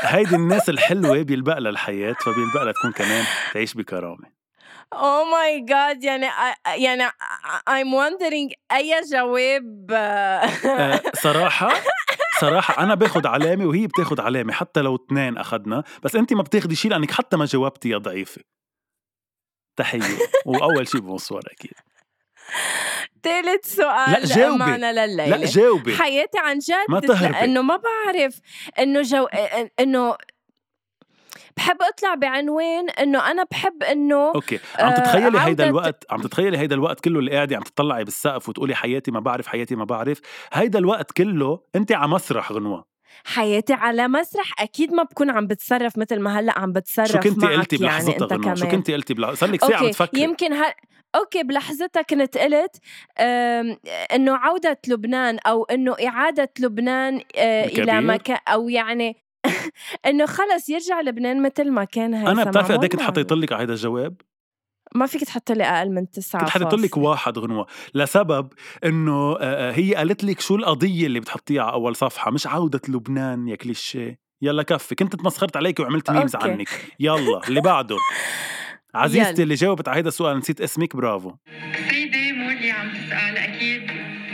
[0.00, 4.34] هيدي الناس الحلوة بيلبق لها الحياة فبيلبق لها تكون كمان تعيش بكرامة.
[4.92, 6.26] أو ماي جاد يعني
[6.76, 7.08] يعني
[7.70, 11.02] I'm wondering أي جواب آه،
[12.40, 16.42] صراحة صراحة أنا باخد علامة وهي بتاخد علامة حتى لو اثنين أخدنا بس أنت ما
[16.42, 18.40] بتاخدي شيء لأنك حتى ما جاوبتي يا ضعيفة
[19.76, 21.72] تحية وأول شيء bonsoir أكيد
[23.22, 24.58] ثالث سؤال لا، جاوبي.
[24.58, 27.44] معنا لليلة لا جاوبي حياتي عن جد ما تهربي.
[27.44, 28.40] انه ما بعرف
[28.78, 29.26] إنه جو
[29.80, 30.16] إنه
[31.56, 34.58] بحب أطلع بعنوان إنه أنا بحب إنه أوكي.
[34.78, 38.48] عم آه، تتخيلي هيدا الوقت عم تتخيلي هيدا الوقت كله اللي قاعدة عم تطلعي بالسقف
[38.48, 40.20] وتقولي حياتي ما بعرف حياتي ما بعرف؟
[40.52, 42.84] هيدا الوقت كله انت على مسرح غنوة.
[43.24, 47.46] حياتي على مسرح أكيد ما بكون عم بتصرف مثل ما هلأ عم بتصرف شو كنتي
[47.46, 50.22] معك قلتي يعني بلحظتها أنت غنوة؟ شو كنتي قلتي بلحظة صار لك ساعة أوكي بتفكري.
[50.22, 50.74] يمكن ه...
[51.14, 52.76] أوكي بلحظتها كنت قلت
[54.14, 58.00] إنه عودة لبنان أو إنه إعادة لبنان آه، إلى.
[58.00, 59.16] مكان أو يعني
[60.06, 63.32] انه خلص يرجع لبنان مثل ما كان هيثم أنا بتعرفي قد إيه معمول كنت حطيت
[63.32, 64.20] لك على هيدا الجواب؟
[64.94, 66.96] ما فيك تحط لي أقل من تسعة كنت حطيت لك.
[66.96, 68.48] واحد غنوة لسبب
[68.84, 72.80] إنه آه، آه، هي قالت لك شو القضية اللي بتحطيها على أول صفحة مش عودة
[72.88, 74.18] لبنان يا كليشيه.
[74.42, 76.50] يلا كفي كنت تمسخرت عليك وعملت ميمز أوكي.
[76.50, 76.68] عنك.
[77.00, 77.96] يلا اللي بعده.
[78.94, 79.42] عزيزتي يلا.
[79.42, 81.32] اللي جاوبت على هيدا السؤال نسيت اسمك برافو.
[81.90, 83.86] سيدة مولي عم تسأل أكيد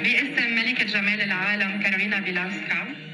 [0.03, 3.10] باسم ملكة جمال العالم كارولينا فيلانسكا.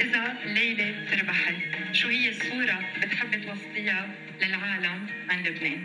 [0.00, 1.54] إذا ليلة تربحي
[1.92, 4.08] شو هي الصورة بتحبي توصليها
[4.42, 5.78] للعالم عن لبنان؟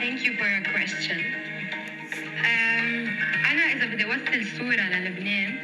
[0.00, 1.20] Thank you for your question.
[2.46, 3.06] أم،
[3.50, 5.54] أنا إذا بدي أوصل صورة للبنان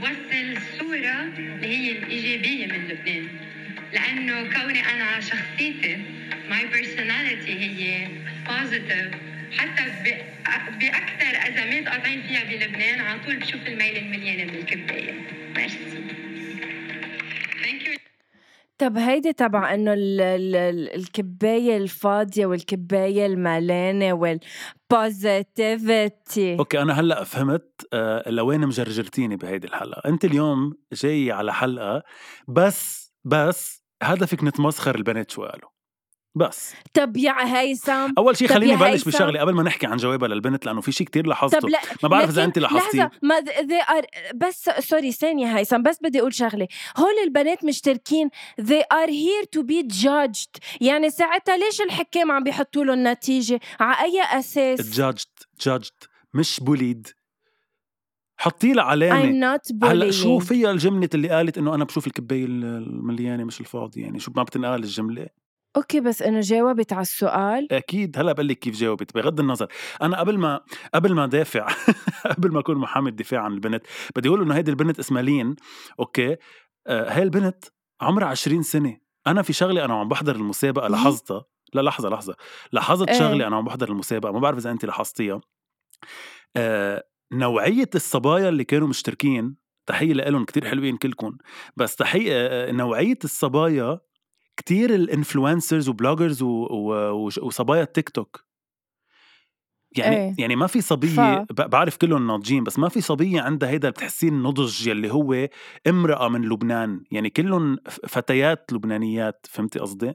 [0.00, 3.28] بوصل الصورة اللي هي الإيجابية من لبنان
[3.92, 5.96] لأنه كوني أنا شخصيتي
[6.50, 8.08] my personality هي
[8.46, 9.14] positive
[9.52, 10.36] حتى ب-
[10.78, 13.00] بأكثر أزمات قاطعين فيها بلبنان.
[13.00, 15.12] على طول بشوف الميل المليانة بالكباية.
[15.56, 16.06] ميرسي.
[18.78, 27.00] طب هيدي تبع إنه ال- ال- ال- الكباية الفاضية والكباية الملانة وال positivity أوكي أنا
[27.00, 30.08] هلأ فهمت آه، لوين مجرجرتيني بهيدي الحلقة.
[30.08, 32.02] أنت اليوم جاي على حلقة
[32.48, 35.70] بس بس هدفك نتمسخر البنات شو قالوا.
[36.36, 36.74] بس.
[36.94, 39.04] طب يا هيثم أول شيء خليني بلش.
[39.04, 41.58] بشغله قبل ما نحكي عن جوابها للبنت لأنه في شيء كتير لاحظته.
[41.58, 42.98] طب لا ما بعرف إذا انت لاحظتيه.
[42.98, 46.68] لحظة ما they are بس sorry ثانية هيثم بس بدي أقول شغلة.
[46.96, 48.28] هول البنات مشتركين
[48.60, 50.60] they are here to be judged.
[50.80, 55.26] يعني ساعتها ليش الحكام عم بيحطوا لهم النتيجة على أي أساس؟ judged
[55.60, 55.90] judged
[56.34, 57.08] مش bullied
[58.38, 58.94] حطي لها
[59.56, 64.18] note هلأ شو فيها الجملة اللي قالت إنه أنا بشوف الكباية المليانة مش الفاضية؟ يعني
[64.18, 65.26] شو ما بتنقال الجملة.
[65.76, 67.72] okay بس انه جاوبت على السؤال.
[67.72, 68.18] أكيد.
[68.18, 69.66] هلأ بقول لك كيف جاوبت؟ بغض النظر.
[70.02, 70.60] أنا قبل ما
[70.94, 71.68] قبل ما دافع
[72.36, 73.86] قبل ما أكون محامي الدفاع عن البنت
[74.16, 75.56] بدي أقول إنه هيدي البنت اسمها لين.
[76.00, 76.36] okay؟
[76.86, 77.64] آه هاي البنت
[78.00, 78.96] عمرها 20 سنة.
[79.26, 80.88] أنا في شغله أنا عم بحضر المسابقة.
[80.88, 82.36] لاحظتها؟ لا لحظة لحظة.
[82.72, 83.18] لاحظت إيه.
[83.18, 84.32] شغله أنا عم بحضر المسابقة.
[84.32, 85.40] ما بعرف إذا انت لاحظتيها.
[86.56, 91.36] آه نوعية الصبايا اللي كانوا مشتركين تحية لهم كتير حلوين كلكم
[91.76, 94.00] بس تحية آه، نوعية الصبايا
[94.56, 98.46] كتير ال influencers و bloggers و- و- وش- وصبايا التيك توك.
[99.96, 100.34] يعني إيه.
[100.38, 101.10] يعني ما في صبية
[101.50, 105.48] ب- بعرف كلهم ناضجين بس ما في صبية عندها هيدا بتحسين النضج يلي هو
[105.86, 107.04] امرأة من لبنان.
[107.10, 110.12] يعني كلهم ف- فتيات لبنانيات فهمتي قصدي؟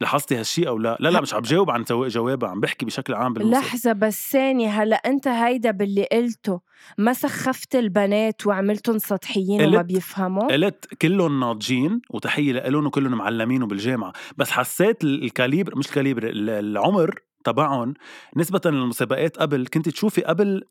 [0.00, 3.32] لاحظتي هالشي أو لا؟ لا لا مش عم جاوب عن جوابها عم بحكي بشكل عام
[3.32, 6.60] بالمسابقة لحظة بس ثانية هلأ أنت هيدا باللي قلته
[6.98, 13.62] ما سخفت البنات وعملتهم سطحيين وما قلت- بيفهموا؟ قلت كلهم ناضجين وتحية لهم وكلهم معلمين
[13.62, 14.12] وبالجامعة.
[14.36, 17.94] بس حسيت ال- ال caliber مش ال caliber ال- العمر تبعهم
[18.36, 20.62] نسبة للمسابقات قبل كنت تشوفي قبل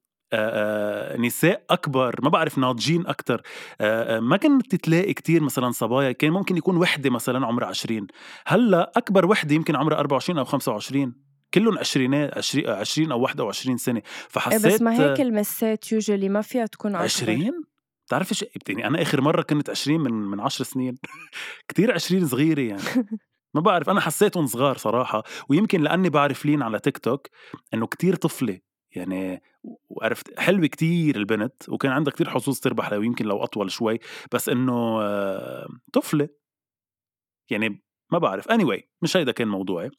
[1.17, 3.41] نساء أكبر ما بعرف ناضجين أكثر
[4.19, 8.07] ما كنت تلاقي كتير مثلا صبايا كان ممكن يكون وحدة مثلا عمرها 20
[8.45, 11.15] هلأ أكبر وحدة يمكن عمرها 24 أو 25
[11.53, 13.95] كلهم عشرينات 20 20 أو 21 سنة.
[13.95, 17.63] إيه فحسيت بس ما هيك المسات يوجولي ما فيها تكون أكبر 20
[18.07, 20.97] بتعرفي شيء يعني أنا آخر مرة كنت 20 من من 10 سنين.
[21.67, 22.81] كتير 20 صغيرة يعني.
[23.55, 25.23] ما بعرف أنا حسيتهم صغار صراحة.
[25.49, 27.27] ويمكن لأني بعرف لين على تيك توك
[27.73, 28.59] إنه كتير طفلة.
[28.95, 29.41] يعني
[29.89, 33.99] وعرفت حلوة كتير البنت وكان عندها كتير حظوظ تربح لو يمكن لو أطول شوي
[34.31, 36.29] بس إنه آه، طفلة.
[37.51, 38.47] يعني ما بعرف.
[38.51, 39.91] anyway مش هيدا كان موضوعي.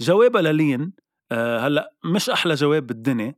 [0.00, 0.92] جوابها للين
[1.32, 3.34] آه، هلأ مش أحلى جواب بالدنيا.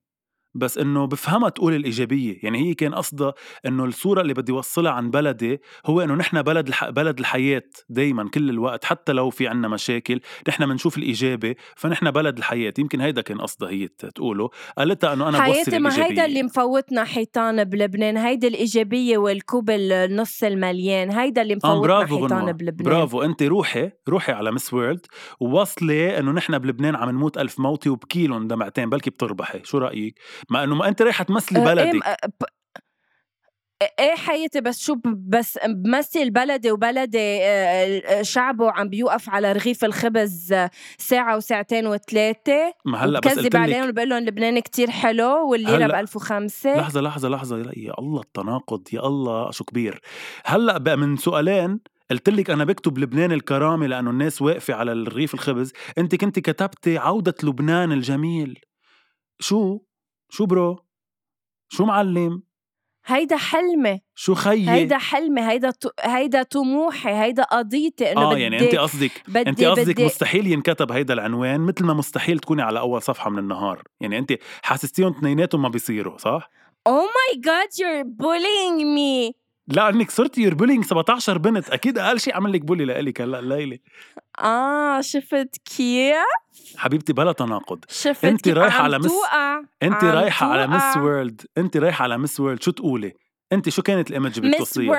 [0.58, 2.38] بس إنه بفهمها تقول الإيجابية.
[2.42, 3.34] يعني هي كان قصدها
[3.66, 6.90] إنه الصورة اللي بدي اوصلها عن بلدي هو إنه نحن بلد الح...
[6.90, 12.38] بلد الحياة دائما كل الوقت حتى لو في عنا مشاكل نحن بنشوف الايجابي فنحن بلد
[12.38, 12.74] الحياة.
[12.78, 14.50] يمكن هيدا كان قصدها هي تقوله.
[14.78, 16.10] قالتها إنه أنا بوصل حياتي ما الإيجابية.
[16.10, 18.16] هيدا اللي مفوتنا حيطان بلبنان.
[18.16, 21.10] هيدا الإيجابية والكوب النص المليان.
[21.10, 22.92] هيدا اللي آه مفوتنا برافو حيطان بلبنان.
[22.92, 23.22] برافو.
[23.22, 25.06] انت روحي روحي على مس وورلد.
[25.40, 29.60] ووصلي إنه نحن بلبنان عم نموت ألف موتة وبكيلون دمعتين بلكي بتربحي.
[29.64, 30.18] شو رأيك؟
[30.50, 32.06] ما إنه ما أنت رايحة تمثلي آه، إيه بلدك.
[33.82, 39.84] آه، إيه حياتي بس شو بس بمثل بلدي وبلدي آه، شعبه عم بيوقف على رغيف
[39.84, 44.90] الخبز آه، ساعة وساعتين وثلاثة ما هلأ بس وبكذب قلت عليهم وبقول لهم لبنان كتير
[44.90, 46.00] حلو والليرة ب هلأ.
[46.00, 47.56] 1005 لحظة لحظة لحظة.
[47.76, 48.82] يا الله التناقض.
[48.92, 50.00] يا الله شو كبير.
[50.44, 51.80] هلأ بقى من سؤالين
[52.10, 55.72] قلت لك أنا بكتب لبنان الكرامة لأنه الناس واقفة على الرغيف الخبز.
[55.98, 58.58] أنت كنت كتبتي عودة لبنان الجميل.
[59.40, 59.78] شو؟
[60.28, 60.84] شو برو؟
[61.68, 62.42] شو معلم؟
[63.06, 68.60] هيدا حلمي شو خيي هيدا حلمي هيدا هيدا طموحي هيدا قضيتي إنه آه بدي يعني
[68.60, 73.30] انت قصدك انت قصدك مستحيل ينكتب هيدا العنوان مثل ما مستحيل تكوني على أول صفحة
[73.30, 73.82] من النهار.
[74.00, 76.50] يعني انت حاسستيهم اثنيناتهم ما بيصيروا صح؟
[76.88, 79.45] Oh my god you're bullying me.
[79.68, 81.70] لا انك صرتي يور بولينج 17 بنت.
[81.70, 83.78] أكيد أقل شيء عمل لك بولي لإلك هلا الليلة
[84.40, 86.16] آه شفت كيف
[86.76, 87.84] حبيبتي بلا تناقض.
[87.88, 89.12] شفت أنت رايحة على مس
[89.82, 90.96] أنت رايحة على مس.
[90.96, 93.12] وورلد أنت رايحة على مس وورلد شو تقولي؟
[93.52, 94.92] أنت شو كانت الإيمج اللي مس وورلد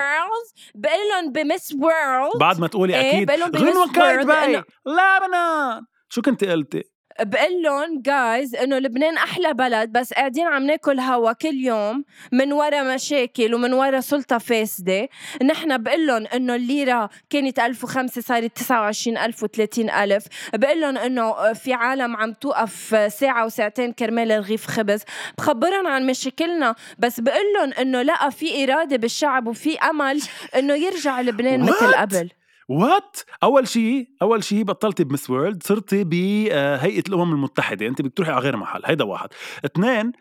[0.76, 3.32] بقول لهم بمس وورلد بعد ما تقولي إيه أكيد.
[3.32, 3.48] غنوة
[3.86, 5.82] بمس كايت باي لبنان.
[6.10, 6.84] شو كنت قلتي؟
[7.22, 12.54] بقول لهم جايز إنه لبنان أحلى بلد بس قاعدين عم ناكل هوا كل يوم من
[12.54, 15.10] ورا مشاكل ومن ورا سلطة فاسدة.
[15.44, 22.16] نحن بقول لهم إنه الليرة كانت 1005 صارت 29000 و30000 بقول لهم إنه في عالم
[22.16, 25.02] عم توقف ساعة وساعتين كرمال رغيف خبز.
[25.38, 30.22] بخبرهم عن مشاكلنا بس بقول لهم إنه لا في إرادة بالشعب وفي أمل
[30.56, 32.30] إنه يرجع لبنان مثل؟ قبل.
[32.68, 38.32] وات أول شيء أول شيء بطلتي بمس وورلد صرتي بهيئه الأمم المتحدة انت بدك تروحي
[38.32, 39.30] على غير محل هيدا واحد.
[39.66, 40.12] اثنين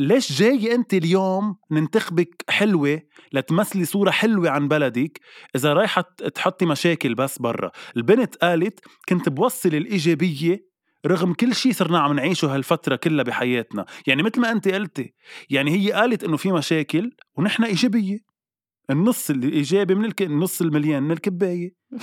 [0.00, 5.20] ليش جاي انت اليوم ننتخبك حلوة لتمثلي صورة حلوة عن بلدك؟
[5.56, 6.02] إذا رايحة
[6.34, 7.70] تحطي مشاكل بس برا.
[7.96, 10.66] البنت قالت كنت بوصل الإيجابية
[11.06, 13.86] رغم كل شيء صرنا عم نعيشه هالفترة كلها بحياتنا.
[14.06, 15.14] يعني مثل ما أنت قلتي
[15.50, 18.25] يعني هي قالت إنه في مشاكل ونحن إيجابية.
[18.90, 20.22] النص الإيجابي من الك...
[20.22, 21.74] النص المليان من الكباية.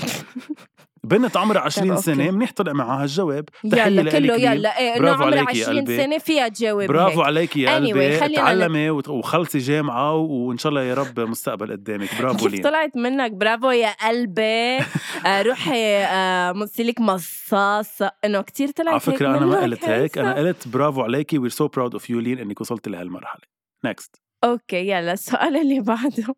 [1.06, 2.02] بنت عمرها 20 okay.
[2.02, 4.36] سنة منيح طلع معها الجواب يلا كله.
[4.36, 4.80] يلا.
[4.80, 5.98] إيه إنه عمرها عليكي يا 20 قلبي.
[5.98, 7.22] سنة فيها تجاوب برافو.
[7.22, 8.20] عليكي يا Anyway، قلبي.
[8.20, 12.10] خلينا تعلمي وخلصي جامعة وإن شاء الله يا رب مستقبل قدامك.
[12.22, 14.78] برافو لين طلعت منك؟ برافو يا قلبي.
[15.26, 18.12] آه، روحي آه، مثلك مصاصة.
[18.26, 20.18] إنه كتير طلعت على هيك فكرة أنا ما قلت هيك.
[20.18, 20.34] هيثم.
[20.34, 21.38] قلت برافو عليكي.
[21.38, 23.42] we're so proud of you لين إنك وصلتي لهالمرحلة.
[23.86, 25.14] next okay يلا.
[25.14, 26.36] السؤال اللي بعده.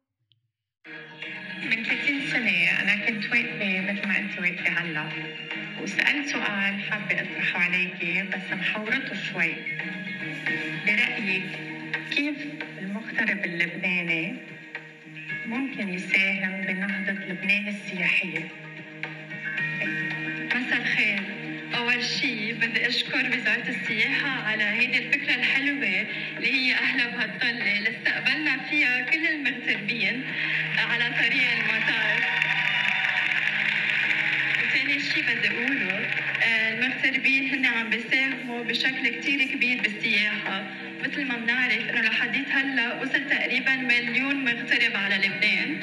[1.70, 5.06] من 30 سنة أنا كنت واقفة مثل ما أنت واقفة هلا.
[5.82, 9.54] وسألت سؤال حابة أطرحه عليكي بس محورته شوي.
[10.86, 11.44] برأيك
[12.12, 12.36] كيف
[12.80, 14.36] المغترب اللبناني
[15.46, 18.48] ممكن يساهم بنهضة لبنان السياحية؟
[20.56, 21.45] مساء الخير.
[21.78, 26.06] أول شيء بدي أشكر وزارة السياحة على هيدي الفكرة الحلوة
[26.38, 30.24] اللي هي أهلا بهالطلة اللي استقبلنا فيها كل المغتربين
[30.78, 32.20] على طريق المطار.
[34.74, 36.08] ثاني شيء بدي أقوله
[36.44, 40.64] آه، المغتربين هن عم بيساهموا بشكل كتير كبير بالسياحة.
[41.04, 45.80] مثل ما بنعرف إنه لحديت هلأ وصل تقريبا مليون مغترب على لبنان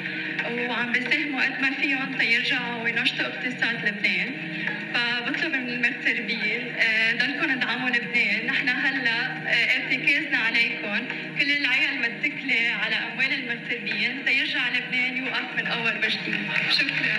[0.68, 4.51] وعم بيساهموا قد ما فيهم تيرجعوا وينشطوا اقتصاد لبنان.
[4.94, 11.06] فبطلب من المغتربين آه، ضلكم ادعموا لبنان نحن هلا آه، ارتكازنا عليكم.
[11.38, 16.34] كل العيال متكله على أموال المغتربين تيرجع لبنان يوقف من أول وجديد
[16.70, 17.12] شكرا.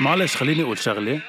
[0.00, 1.20] معلش خليني أقول شغلة.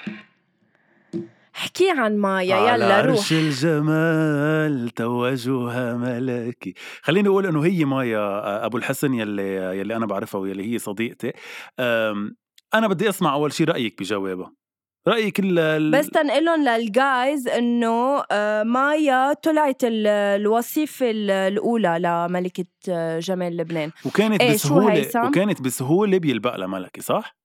[1.55, 3.17] احكي عن مايا يلا على روح.
[3.17, 6.73] عرش الجمال توجها ملكي.
[7.01, 11.33] خليني أقول إنه هي مايا آه، أبو الحسن يلي يلي أنا بعرفها ويلي هي صديقتي.
[12.73, 14.53] أنا بدي أسمع أول شيء رأيك بجوابها.
[15.07, 22.65] رأيك ال ال- بس تنقلهم للجايز إنه آه، مايا طلعت ال- الوصيفة ال- الأولى لملكة
[22.89, 27.35] آه، جمال لبنان وكانت شو بسهولة؟ وكانت بسهولة بيلبق لها ملكي صح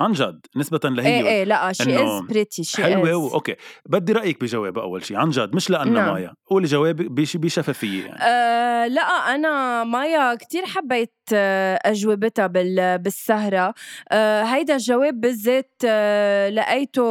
[0.00, 3.14] عن جد نسبة لهي إيه إيه لا شي إنه از بريتي شي حلوة.
[3.16, 3.28] و...
[3.34, 3.54] أوكي.
[3.86, 6.12] بدي رأيك بجوابها أول شيء عن جد مش لأنه نعم.
[6.14, 6.32] مايا.
[6.50, 7.36] قولي جواب بش...
[7.36, 8.18] بشفافية يعني.
[8.22, 9.02] أه لا
[9.34, 13.74] أنا مايا كتير حبيت آه، أجوبتها بال- بالسهرة.
[14.12, 17.04] أه هيدا الجواب بالذات آه، لقيته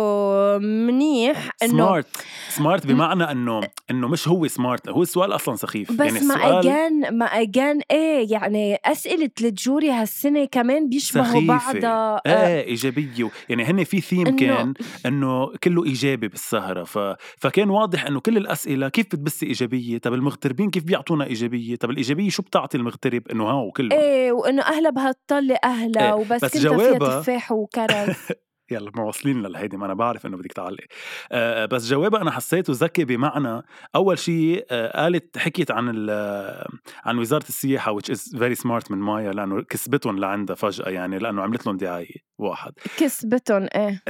[0.58, 2.08] منيح إنه سمارت
[2.50, 5.92] سمارت بمعنى انه إنه مش هو سمارت هو السؤال أصلا سخيف.
[5.92, 11.48] بس يعني ما السؤال اجان ما اجان إيه يعني أسئلة الجوري هالسنة كمان بيشبهوا سخيفة.
[11.48, 12.22] بعضها.
[12.28, 13.30] آه، إيه إيجابية.
[13.50, 14.74] يعني هن في ثيم كان
[15.06, 16.84] إنه كله إيجابي بالسهرة.
[16.84, 16.98] ف...
[17.38, 22.30] فكان واضح إنه كل الأسئلة كيف بتبثي إيجابية؟ طب المغتربين كيف بيعطونا إيجابية؟ طب الإيجابية
[22.30, 23.96] شو بتعطي المغترب؟ إنه هاو كله.
[23.96, 28.16] إيه وإنه أهلا بهالطلة أهلا إيه، وبس بس كنت فيها جوابها- تفاح وكرز.
[28.72, 30.84] يلا ما واصلين لهيدي ما أنا بعرف إنه بدك تعلق
[31.32, 33.62] آه بس جوابها أنا حسيته ذكي بمعنى
[33.96, 36.66] أول شيء آه قالت حكيت عن ال-
[37.06, 41.42] عن وزارة السياحة which is very smart من مايا لأنه كسبتهم لعندها فجأة يعني لأنه
[41.42, 42.74] عملت لهم دعاية واحد.
[42.98, 44.04] كسبتهم إيه.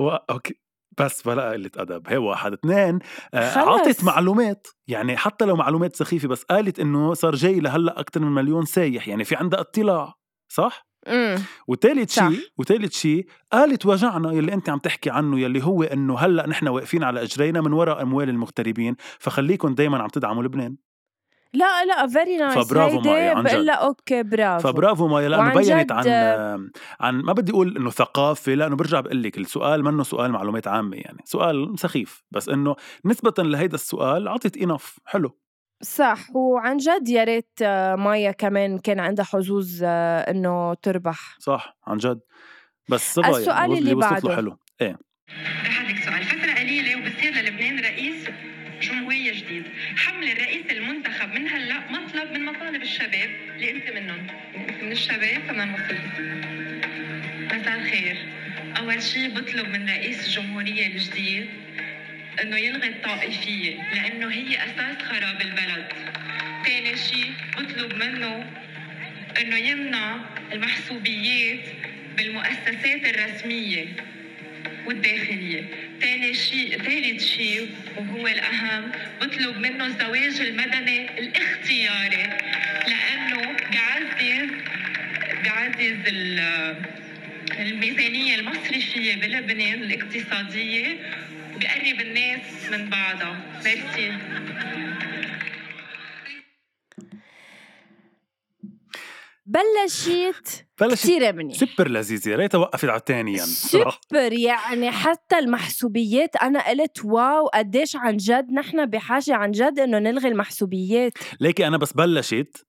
[0.00, 0.08] و...
[0.10, 0.54] أوكي.
[0.98, 2.52] بس بلا قلة أدب هي واحد.
[2.52, 2.98] اثنين
[3.34, 3.58] آه،.
[3.58, 8.32] عطت معلومات يعني حتى لو معلومات سخيفة بس قالت إنه صار جاي لهلأ أكثر من
[8.32, 10.14] مليون سايح يعني في عندها اطلاع
[10.52, 10.87] صح؟
[11.68, 12.12] وثالث.
[12.12, 16.68] شيء وثالث شيء قالت وجعنا يلي أنت عم تحكي عنه يلي هو إنه هلأ نحن
[16.68, 20.76] واقفين على إجرينا من وراء أموال المغتربين فخليكم دائما عم تدعموا لبنان.
[21.54, 23.52] لا لا very nice فبرافو مايا، عن جد.
[23.52, 24.68] بقول okay برافو.
[24.68, 26.06] فبرافو مايا لأنه بينت عن
[27.00, 30.96] عن ما بدي أقول إنه ثقافة لأنه برجع بقول لك السؤال منه سؤال معلومات عامة
[30.96, 35.38] يعني سؤال سخيف بس إنه نسبة لهيدا السؤال عطت enough حلو.
[35.82, 41.36] صح وعن جد يا ريت آه، مايا كمان كان عندها حظوظ آه، إنه تربح.
[41.38, 42.20] صح عن جد.
[42.90, 44.36] بس صبا السؤال يعني اللي له بعده.
[44.36, 44.58] حلو.
[44.80, 44.98] إيه.
[45.64, 46.22] رح أعطيك سؤال.
[46.24, 48.28] فترة قليلة وبصير للبنان رئيس
[48.80, 49.64] جمهورية جديد.
[49.96, 54.26] حمل الرئيس المنتخب من هلأ مطلب من مطالب الشباب اللي انت منهم.
[54.54, 55.94] يعني انت من الشباب فما نوصل
[57.60, 58.16] مساء الخير.
[58.78, 61.48] أول شيء بطلب من رئيس الجمهورية الجديد
[62.42, 65.86] إنه يلغي الطائفية لأنه هي أساس خراب البلد.
[66.66, 68.50] ثاني شيء بطلب منه
[69.40, 70.16] إنه يمنع
[70.52, 71.60] المحسوبيات
[72.16, 73.86] بالمؤسسات الرسمية
[74.86, 75.64] والداخلية.
[76.00, 82.28] ثاني شيء ثالث شيء وهو الأهم بطلب منه الزواج المدني الاختياري
[82.88, 84.50] لأنه بيعزز
[85.42, 86.76] بيعزز ال-
[87.58, 90.96] الميزانية المصرفية بلبنان الاقتصادية
[91.58, 94.12] وبيقرب الناس من بعضها ميرسي.
[99.46, 101.56] بلشت بلشت كثير منيح.
[101.56, 102.30] سوبر لذيذة.
[102.30, 103.50] يا ريتها وقفت على الثاني يعني.
[103.50, 106.36] سوبر يعني حتى المحسوبيات.
[106.36, 111.12] أنا قلت wow قديش عن جد نحن بحاجة عن جد إنه نلغي المحسوبيات.
[111.40, 112.66] ليكي أنا بس بلشت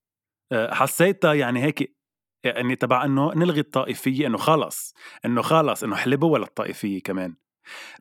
[0.52, 1.96] آه، حسيتها يعني هيك
[2.44, 4.94] يعني تبع إنه نلغي الطائفية إنه خلص
[5.26, 7.36] إنه خلص إنه حلبوا ولا الطائفية كمان.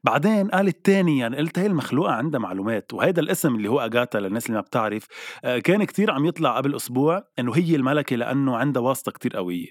[0.05, 4.47] بعدين قالت تاني يعني قلت هي المخلوقة عندها معلومات وهيدا الاسم اللي هو أجاتا للناس
[4.47, 5.07] اللي ما بتعرف
[5.45, 9.67] آه، كان كتير عم يطلع قبل أسبوع إنه هي الملكة لأنه عندها واسطة كتير قوية.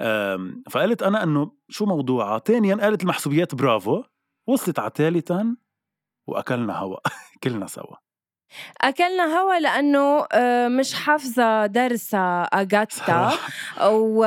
[0.00, 4.02] آم، فقلت أنا إنه شو موضوعها تانيا قالت المحسوبيات برافو
[4.46, 5.56] وصلت على ثالثا
[6.26, 6.98] وأكلنا هوا
[7.44, 7.96] كلنا سوا.
[8.82, 13.38] أكلنا هوا لأنه آه، مش حافظة درسها أجاتا صراحة.
[13.90, 14.26] و...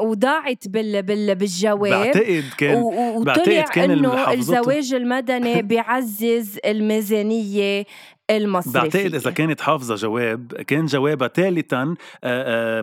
[0.00, 1.02] وضاعت بال...
[1.02, 1.34] بال...
[1.34, 4.32] بالجواب بعتقد كان و- بعتقد وطلع كان إنه.
[4.32, 7.84] الزواج المدني بيعزز الميزانية
[8.36, 11.94] المصرفيه بعتقد إذا كانت حافظة جواب كان جوابها ثالثا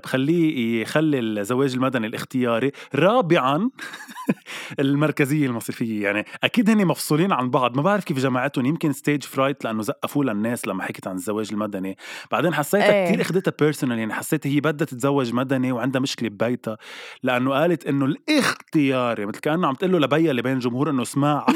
[0.03, 2.71] بخليه يخلي الزواج المدني الاختياري.
[2.95, 3.69] رابعا
[4.79, 6.03] المركزية المصرفية.
[6.03, 7.75] يعني أكيد هن مفصولين عن بعض.
[7.75, 11.97] ما بعرف كيف جماعتهم يمكن ستيج فرايت لأنه زقفوا للناس لما حكيت عن الزواج المدني.
[12.31, 13.05] بعدين حسيتها إيه.
[13.07, 16.77] كثير أخذتها personal يعني حسيت هي بدها تتزوج مدني وعندها مشكلة ببيتها.
[17.23, 21.45] لأنه قالت إنه الاختياري مثل كأنه عم تقول له لبيا اللي بين الجمهور إنه اسمع.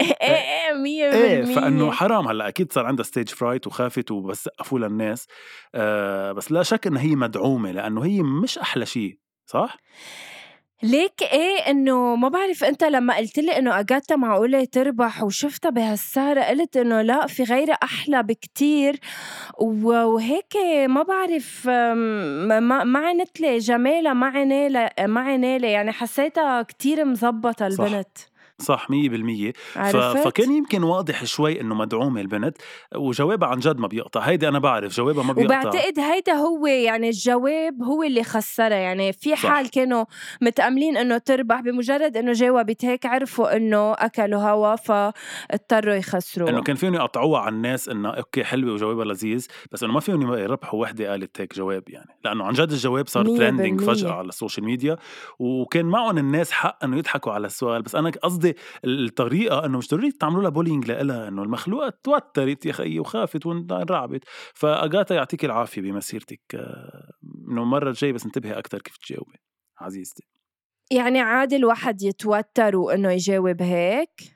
[0.00, 4.44] إيه إيه مية إيه بالمية فإنه حرام هلأ أكيد صار عندها stage fright وخافت وبس
[4.44, 5.26] سقفوا للناس
[5.74, 9.76] آه بس لا شك إنها هي مدعومة لأنه هي مش أحلى شيء صح؟
[10.82, 16.42] ليك إيه إنه ما بعرف أنت لما قلت لي إنه اجاتا معقولة تربح وشفتها بهالسهرة
[16.42, 19.00] قلت إنه لا في غيرها أحلى بكتير
[19.58, 27.04] وهيك ما بعرف ما ما عنت لي جمالها ما عنالة ما عنالة يعني حسيتها كتير
[27.04, 27.84] مزبطة صح.
[27.84, 29.78] البنت صح 100% ف...
[29.78, 32.56] عرفت؟ فكان يمكن واضح شوي إنه مدعومه البنت
[32.96, 34.20] وجوابها عن جد ما بيقطع.
[34.20, 35.58] هيدي أنا بعرف جوابها ما بيقطع.
[35.58, 38.76] وبعتقد هيدا هو يعني الجواب هو اللي خسرها.
[38.76, 39.46] يعني في صح.
[39.46, 40.04] حال كانوا
[40.42, 46.76] متأملين إنه تربح بمجرد إنه جاوبت هيك عرفوا إنه أكلوا هوا فاضطروا يخسروا إنه كان
[46.76, 51.10] فيهم يقطعوها على الناس إنه okay حلوة وجوابها لذيذ بس إنه ما فيهم يربحوا وحدة
[51.10, 52.10] قالت هيك جواب يعني.
[52.24, 53.80] لأنه عن جد الجواب صار trending.
[53.80, 54.96] فجأة على ال social media
[55.38, 57.82] وكان معهم الناس حق إنه يضحكوا على السؤال.
[57.82, 58.43] بس أنا قصدي
[58.84, 64.24] الطريقة إنه مش ضروري تعملوا لها bullying لها إنه المخلوقه توترت يا خيي وخافت وانرعبت
[64.54, 66.40] فأجاتا يعطيك العافية بمسيرتك
[67.48, 69.38] إنه المرة الجاية بس انتبهي أكثر كيف تجاوبي
[69.78, 70.22] عزيزتي.
[70.90, 74.33] يعني عادي الواحد يتوتر وإنه يجاوب هيك؟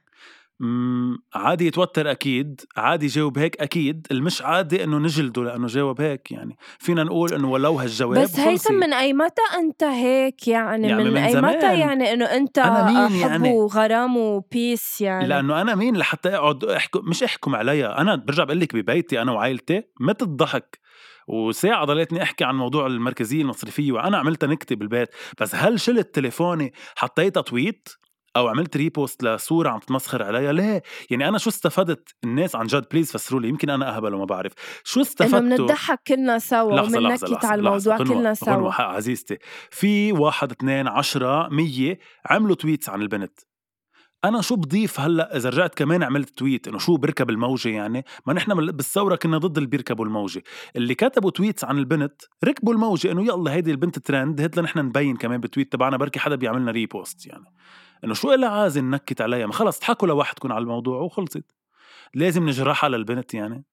[1.35, 6.57] عادي يتوتر أكيد عادي يجاوب هيك أكيد المش عادي إنه نجلده لأنه جاوب هيك يعني.
[6.79, 8.39] فينا نقول إنه ولو هالجواب بس.
[8.39, 11.57] هيثم من أي متى أنت هيك يعني, يعني من, من أي زمان.
[11.57, 17.01] متى يعني إنه أنت حب يعني؟ وغرام وبيس يعني؟ لأنه أنا مين لحتى أقعد أحكم
[17.05, 20.79] مش أحكم عليها أنا برجع بقول لك ببيتي أنا وعائلتي مت الضحك.
[21.29, 25.09] وساعة ضليتني أحكي عن موضوع المركزية المصرفية وأنا عملتها نكتة بالبيت.
[25.41, 27.89] بس هل شلت تليفوني حطيتها تويت؟
[28.39, 32.85] أو عملت repost لصورة عم تتمسخر عليها؟ ليه؟ يعني أنا شو استفدت الناس عن جد؟
[32.91, 34.53] please فسروا لي يمكن أنا أهبل وما بعرف.
[34.85, 38.15] شو إنه استفدتوا؟ بنضحك كلنا سوا لحظة على الموضوع لحظة.
[38.15, 38.53] كلنا سوا.
[38.55, 39.39] غنوة حق عزيزتي.
[39.71, 43.41] في واحد اثنين عشرة مية عملوا tweets عن البنت.
[44.25, 48.33] أنا شو بضيف هلأ إذا رجعت كمان عملت tweet إنه شو بركب الموجة يعني؟ ما
[48.35, 50.43] نحن بال- بالثورة كنا ضد اللي بيركبوا الموجة.
[50.77, 55.17] اللي كتبوا tweets عن البنت ركبوا الموجة إنه يلا هيدي البنت ترند هات لنحن نبين
[55.17, 57.45] كمان بال tweet تبعنا بركي حدا بيعملنا repost يعني.
[58.05, 61.45] إنه شو إلها عازي ننكت عليها؟ ما خلص اضحكوا لوحدكم على الموضوع وخلصت.
[62.15, 63.65] لازم نجرحها للبنت يعني.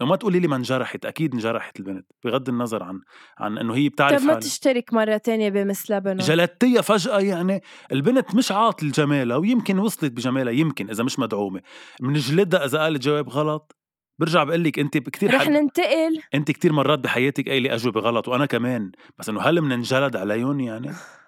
[0.00, 3.00] وما تقولي لي ما انجرحت أكيد انجرحت البنت بغض النظر عن
[3.38, 4.34] عن إنه هي بتعرف طب ما.
[4.34, 10.52] تشترك مرة تانية بمس لبنان جلدتيها فجأة يعني البنت مش عاطل جمالها ويمكن وصلت بجمالها
[10.52, 11.60] يمكن إذا مش مدعومة.
[12.00, 13.76] بنجلدها إذا قالت جواب غلط.
[14.18, 15.48] برجع بقول لك أنت كثير رح حد...
[15.50, 16.20] ننتقل.
[16.34, 18.92] أنت كثير مرات بحياتك قايلة أجوبة غلط وأنا كمان.
[19.18, 20.92] بس إنه هل بننجلد عليهم يعني؟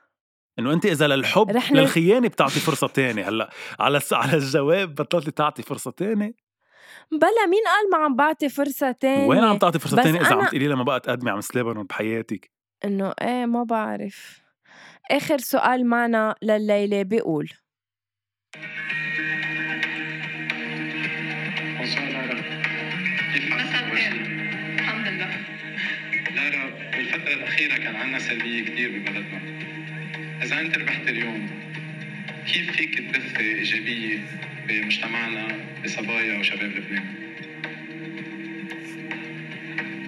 [0.58, 3.28] إنه أنت إذا للحب رح ن- للخيانة بتعطي فرصة تانية.
[3.28, 3.50] هلأ
[3.80, 4.12] على الس...
[4.12, 6.32] على الجواب بطلتي تعطي فرصة تانية؟
[7.12, 10.32] بلا مين قال ما عم بعطي فرصة تانية؟ وين عم تعطي فرصة بس تانية إذا
[10.34, 12.50] عم أنا- تقولي لها ما بقى تقدمي على مس ليبنون بحياتك؟
[12.84, 14.40] إنه إيه ما بعرف.
[15.10, 17.50] آخر سؤال معنا لليلة بيقول
[23.74, 25.30] الحمد لله.
[26.34, 29.40] لارا بالفترة الأخيرة كان عنا سلبية كتير ببلدنا.
[30.42, 31.50] إذا أنت ربحت اليوم
[32.52, 34.18] كيف فيك تبث إيجابية
[34.68, 35.48] بمجتمعنا
[35.84, 37.04] بصبايا وشباب لبنان؟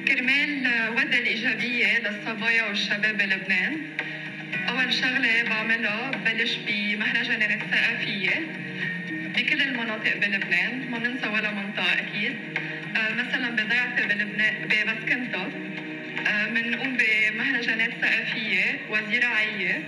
[0.09, 3.77] كرمال ودا الإيجابية للصبايا والشباب بلبنان.
[4.69, 8.47] أول شغلة بعملها ببلش بمهرجانات ثقافية
[9.37, 10.91] بكل المناطق بلبنان.
[10.91, 12.35] ما ننسى ولا منطقة أكيد.
[12.97, 15.51] آه، مثلا بضيعتي بلبنان ببسكنتا
[16.51, 19.83] بنقوم بمهرجانات ثقافية وزراعية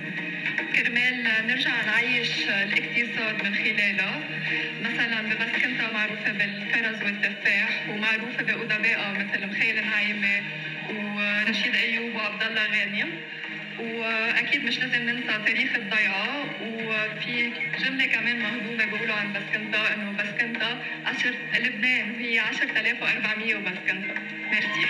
[0.77, 4.21] كرمال نرجع نعيش الاقتصاد من خلالها
[4.83, 10.43] مثلا ببسكنتا معروفة بالكرز والتفاح ومعروفة بأدبائها مثل مخيل نعيمة
[10.91, 13.11] ورشيد أيوب وعبد الله غانم.
[13.79, 16.45] وأكيد مش لازم ننسى تاريخ الضيعة.
[16.63, 17.53] وفي
[17.85, 24.15] جملة كمان مهضومة بيقولوا عن بسكنتا إنه بسكنتا عشر لبنان وهي 10400 وبسكنتا
[24.51, 24.87] ميرسي.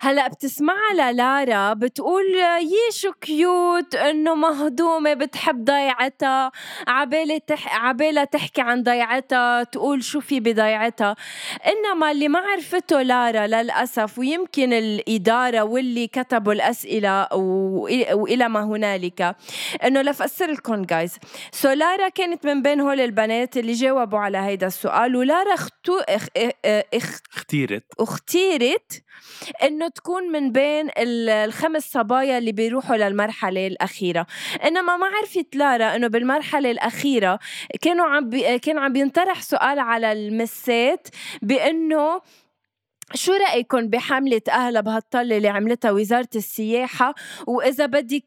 [0.00, 2.24] هلا بتسمعها للارا بتقول
[2.60, 6.52] يي شو cute إنه مهضومة بتحب ضيعتها
[6.88, 7.84] عبالي تح...
[7.84, 11.16] عبالها تحكي عن ضيعتها تقول شو في بضيعتها.
[11.66, 19.36] إنما اللي ما عرفته لارا للأسف ويمكن الإدارة واللي كتبوا الأسئلة وإلى ما هنالك
[19.84, 21.16] إنه لفسر لكم guys
[21.52, 26.26] so لارا كانت من بين هول البنات اللي جاوبوا على هيدا السؤال ولارا اختو اخ...
[26.94, 27.20] اخ...
[27.32, 27.84] اختيرت.
[28.00, 29.02] اختيرت
[29.62, 34.26] إنه تكون من بين الخمس صبايا اللي بيروحوا للمرحلة الأخيرة.
[34.64, 37.38] إنما ما عرفت لارا إنه بالمرحلة الأخيرة
[37.82, 38.58] كانوا عم بي...
[38.58, 41.08] كان عم بينطرح سؤال على المسات
[41.42, 42.20] بإنه
[43.14, 47.14] شو رأيكم بحملة أهلا بهالطلة اللي عملتها وزارة السياحة؟
[47.46, 48.24] وإذا بدك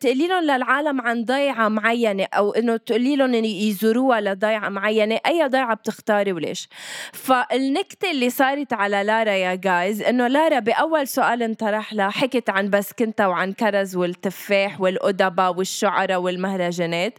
[0.00, 5.46] تقولي لهم للعالم عن ضيعة معينة أو إنه تقولي لهم إن يزوروها لضيعة معينة أي
[5.48, 6.68] ضيعة بتختاري وليش؟
[7.12, 12.70] فالنكتة اللي صارت على لارا يا جايز إنه لارا بأول سؤال انطرح لها حكت عن
[12.70, 17.18] بسكنتا وعن كرز والتفاح والأدباء والشعراء والمهرجانات.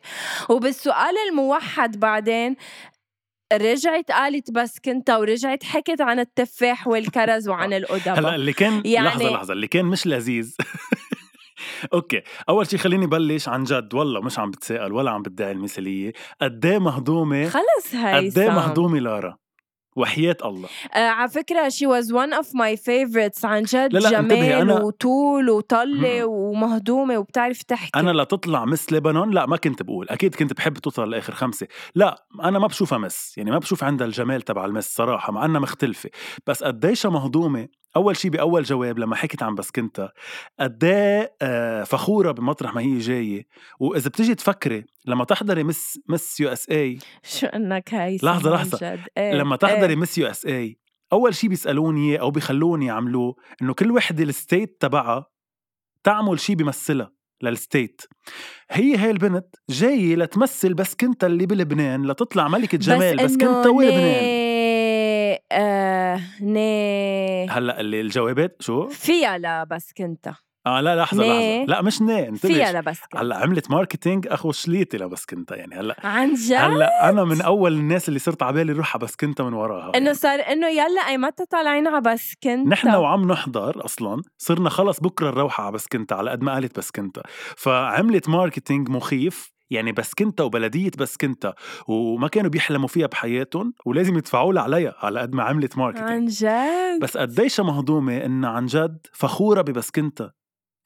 [0.50, 2.56] وبالسؤال الموحد بعدين
[3.58, 9.08] رجعت قالت بس كنت ورجعت حكت عن التفاح والكرز وعن الأدباء هلا اللي كان يعني...
[9.08, 9.54] لحظة لحظة.
[9.54, 10.56] اللي كان مش لذيذ.
[11.94, 12.22] أوكي.
[12.50, 13.94] أول شيء خليني بلش عن جد.
[13.94, 16.14] والله مش عم بتسائل ولا عم بدعي المثالية.
[16.42, 19.43] قد إيه مهضومه خلص هاي قد إيه مهضومة لارا؟
[19.96, 20.70] وحياة الله.
[20.94, 23.94] آه على فكرة she was one of my favorites عن جد.
[23.94, 24.82] لا لا جمال أنا...
[24.82, 28.00] وطول وطلة ومهضومة وبتعرف تحكي.
[28.00, 30.10] أنا لتطلع مس لبنان لا ما كنت بقول.
[30.10, 31.68] أكيد كنت بحب توصل لآخر خمسة.
[31.96, 33.38] لا أنا ما بشوفها مس.
[33.38, 36.10] يعني ما بشوف عندها الجمال تبع المس صراحة مع أنها مختلفة.
[36.48, 40.12] بس قديشها مهضومة أول شيء بأول جواب لما حكيت عن بسكنتا
[40.60, 43.48] قد إيه آه، فخورة بمطرح ما هي جاية؟
[43.80, 49.00] وإذا بتجي تفكري لما تحضري Miss Miss USA شو إنك هاي لحظة لحظة.
[49.18, 50.80] إيه لما تحضري إيه Miss USA
[51.14, 55.26] أول شيء بيسألوني أو بيخلوني يعملوه إنه كل وحدة ال state تبعها
[56.04, 57.12] تعمل شيء بيمثلها
[57.44, 58.02] لل state.
[58.72, 64.53] هي هاي البنت جاية لتمثل بسكنتا اللي بلبنان لتطلع ملكة جمال بس, بسكنتا ولبنان
[65.54, 67.50] آه ني.
[67.50, 70.32] هلأ اللي الجوابات شو؟ فيها لا بس كنت.
[70.68, 71.66] آه لا لحظة لحظة.
[71.66, 73.22] لا مش ني انت فيها لبس كنت.
[73.22, 75.76] هلأ عملت ماركتينج أخو شليتي لبس كنت يعني.
[75.76, 79.16] هلأ عن جد؟ هلأ أنا من أول الناس اللي صرت على بالي روح على بس
[79.16, 80.14] كنت من وراها إنه يعني.
[80.14, 82.68] صار إنه يلا أي متى طالعين على بس كنت.
[82.68, 84.22] نحن وعم نحضر أصلا.
[84.38, 87.20] صرنا خلص بكرة نروح على بس كنت على قد ما قالت بس كنت.
[87.58, 89.53] فعملت ماركتينج مخيف.
[89.70, 91.54] يعني بسكنتا وبلدية بسكنتا
[91.88, 96.26] وما كانوا بيحلموا فيها بحياتهم ولازم يدفعوا لها عليها على قد ما عملت ماركتينج عن
[96.26, 100.32] جد؟ بس قديش مهضومة إنها عن جد فخورة ببسكنتا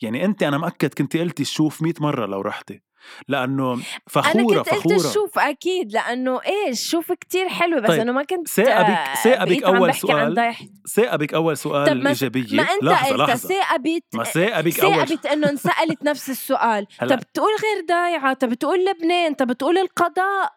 [0.01, 2.81] يعني انت أنا مأكد كنت قلتي شوف 100 مرة لو رحتي
[3.27, 4.95] لأنه فخورة أنا كنت فخورة.
[4.95, 7.99] قلت شوف أكيد لأنه إيش شوف كتير حلو بس طيب.
[8.01, 10.55] انه ما كنت ثاقبك ثاقبك أول سؤال
[10.95, 12.57] ثاقبك أول سؤال إيجابية.
[12.57, 13.49] ما أنت لحظة قلت لحظة.
[13.49, 16.85] ثاقبت ما ثاقبك أول ثاقبت إنه انسألت نفس السؤال.
[17.09, 20.53] طب تقول غير ضايعة طب تقول لبنان طب تقول القضاء.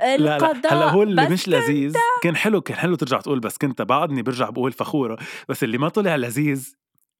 [0.00, 1.96] القضاء لا لا هلا هو اللي مش لذيذ.
[2.22, 5.18] كان حلو كان حلو ترجع تقول بسكنتا بعدني برجع بقول فخورة.
[5.48, 6.74] بس اللي ما طلع لذيذ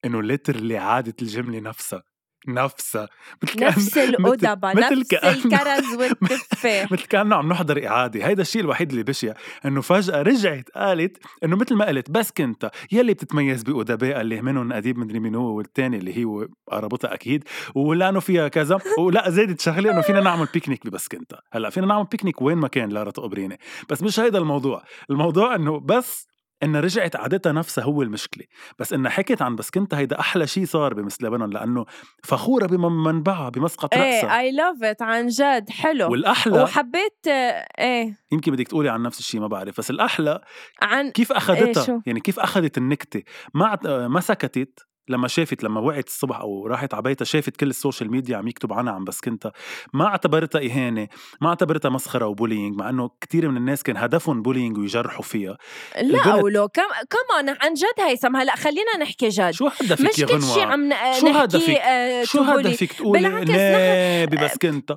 [0.04, 2.02] إنه literally عادت الجمله نفسها
[2.48, 3.08] نفسها
[3.42, 5.34] مثل نفس الأدبة نفس كأن...
[5.34, 9.32] الكرز والتفاح مثل كأنه عم نحضر إعادة هيدا الشيء الوحيد اللي بشع
[9.64, 14.98] إنه فجأة رجعت قالت إنه مثل ما قلت بسكنتا يلي بتتميز بأدباء اللي منهم أديب
[14.98, 17.44] مدري مين هو والتاني اللي هو قربتها أكيد
[17.74, 22.04] ولأنه فيها كذا ولا زادت شغلة إنه فينا نعمل بيكنيك ببس كنت هلأ فينا نعمل
[22.04, 23.58] بيكنيك وين ما كان لارا تقبريني
[23.90, 26.26] بس مش هيدا الموضوع الموضوع إنه بس
[26.64, 28.44] انها رجعت عادتها نفسها هو المشكلة
[28.78, 31.84] بس انها حكت عن بسكنتا هيدا أحلى شيء صار ب Miss لبنان لأنه
[32.24, 34.04] فخورة بمنبعها بمسقط رأسها.
[34.04, 36.10] إيه I love it عن جد حلو.
[36.10, 38.16] والأحلى وحبيت إيه.
[38.32, 40.40] يمكن بدك تقولي عن نفس الشيء ما بعرف بس الأحلى
[40.82, 43.22] عن كيف أخذتها؟ إيه شو؟ يعني كيف أخذت النكتة؟
[43.54, 47.76] ما ما سكتت لما شافت لما وعت الصبح أو راحت على بيتها شافت كل ال
[47.76, 49.52] social media عم يكتب عنها عن بسكنتا
[49.92, 51.08] ما اعتبرتها إهانة
[51.40, 55.56] ما اعتبرتها مسخرة و bullying مع إنه كثير من الناس كان هدفهم bullying ويجرحوا فيها.
[56.02, 59.50] لا ولو كم كمان عن جد هيثم هلأ خلينا نحكي جد.
[59.50, 60.90] شو هدفك مش يا كل شيء عم
[61.20, 64.92] شو هدفك؟ آه شو هدفك تقولي؟ لا ببسكنتا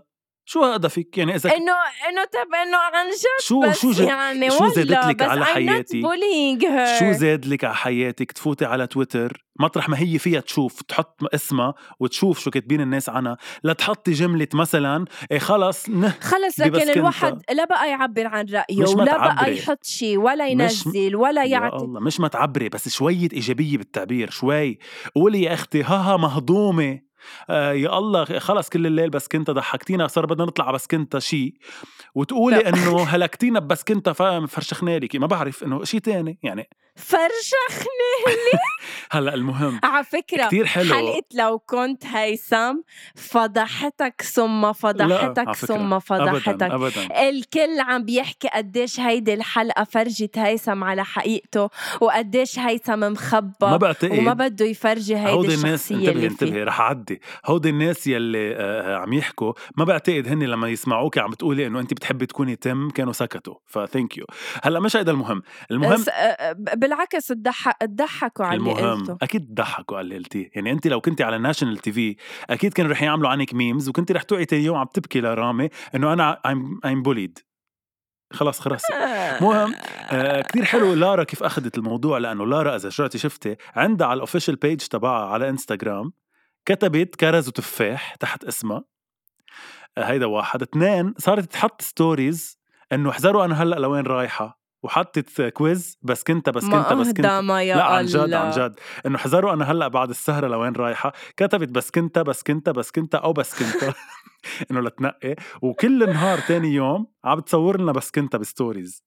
[0.50, 1.74] شو هدفك؟ يعني إذا إنه
[2.10, 6.02] إنه طب إنه عن جد شو بس شو يعني شو زادت لك على حياتي.
[7.00, 11.74] شو زاد لك على حياتك؟ تفوتي على تويتر مطرح ما هي فيها تشوف تحط اسمها
[12.00, 17.42] وتشوف شو كاتبين الناس عنها لا تحطي جملة مثلا إيه خلص نه خلص لكن الواحد
[17.52, 21.82] لا بقى يعبر عن رأيه مش ولا بقى يحط شيء ولا ينزل ولا يعطي يا
[21.82, 24.80] الله مش ما تعبري بس شوية إيجابية بالتعبير شوي.
[25.16, 27.07] قولي يا أختي ها ها مهضومة.
[27.50, 31.54] آه يا الله خلص كل الليل بس كنت ضحكتينا صار بدنا نطلع بس كنت شيء
[32.16, 34.10] وتقولي إنه هلكتينا بس كنت
[34.50, 38.58] فرشخنا لك ما بعرف إنه شيء تاني يعني فرشخني
[39.12, 40.94] هلا المهم على فكرة كتير حلو.
[40.94, 42.76] حلقة لو كنت هيثم
[43.16, 46.48] فضحتك ثم فضحتك ثم فضحتك.
[46.48, 46.76] ابدا.
[46.76, 51.70] ابدا الكل عم بيحكي قديش هيدي الحلقة فرجت هيثم على حقيقته
[52.02, 54.12] وقديش هيثم مخبى ما بعتقد.
[54.20, 57.22] وما بده يفرجي هيدي هودي الناس انتبهي انتبهي رح أعدي.
[57.46, 61.94] هودي الناس يلي آه، عم يحكوا ما بعتقد هن لما يسمعوك عم بتقولي إنه انت
[61.94, 63.56] بتحبي تكوني تم كانوا سكتوا.
[63.66, 64.26] فثانك يو
[64.64, 65.42] هلا مش هيدا المهم.
[65.72, 66.54] المهم بس آه،
[66.88, 69.18] بالعكس تضحك تضحكوا على اللي قلته.
[69.22, 70.50] أكيد ضحكوا على اللي قلتيه.
[70.56, 72.16] يعني انت لو كنتي على national TV
[72.50, 76.14] أكيد كانوا رح يعملوا عنك memes وكنتي رح تقعي تاني يوم عم تبكي لرامي إنه
[76.14, 77.44] أنا I'm, I'm bullied.
[78.34, 78.82] خلاص خلاص
[79.42, 79.76] مهم
[80.12, 84.20] آه كثير حلو لارا كيف أخذت الموضوع لأنه لارا إذا رجعتي شفتي عندها على ال
[84.20, 86.14] official page تبعها على انستغرام
[86.66, 88.84] كتبت كرز وتفاح تحت اسمها.
[89.98, 90.62] آه هيدا واحد.
[90.62, 92.60] اثنين صارت تحط stories
[92.92, 94.57] إنه احذروا أنا هلأ لوين رايحة.
[94.84, 97.26] وحطت كويز بس كنت بس كنت بس كنت.
[97.26, 98.34] ما يا لا عن جد.
[98.34, 98.80] عن جد.
[99.06, 101.14] إنه احذروا أنا هلأ بعد السهرة لوين رايحة.
[101.38, 103.94] كتبت بس كنت بس كنت بس كنت أو بس كنت.
[104.72, 105.36] إنه لتنقي.
[105.62, 109.07] وكل نهار تاني يوم عم بتصور لنا بسكنتا ب stories.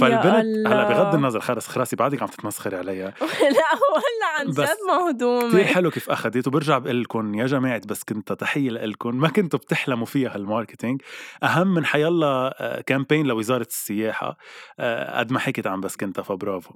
[0.00, 0.88] فالبنت هلأ.
[0.88, 3.14] بغض النظر خلص خراسي بعدك عم تتمسخري عليها
[3.56, 8.32] لا ولا عن جد كثير مهضومة حلو كيف أخذت وبرجع بقول لكم يا جماعة بسكنتا
[8.32, 11.02] تحية لكم ما كنتوا بتحلموا فيها هال marketing
[11.42, 14.36] أهم من حيلا campaign لوزارة السياحة.
[14.78, 16.74] آه، قد ما حكيت عن بسكنتا فبرافو.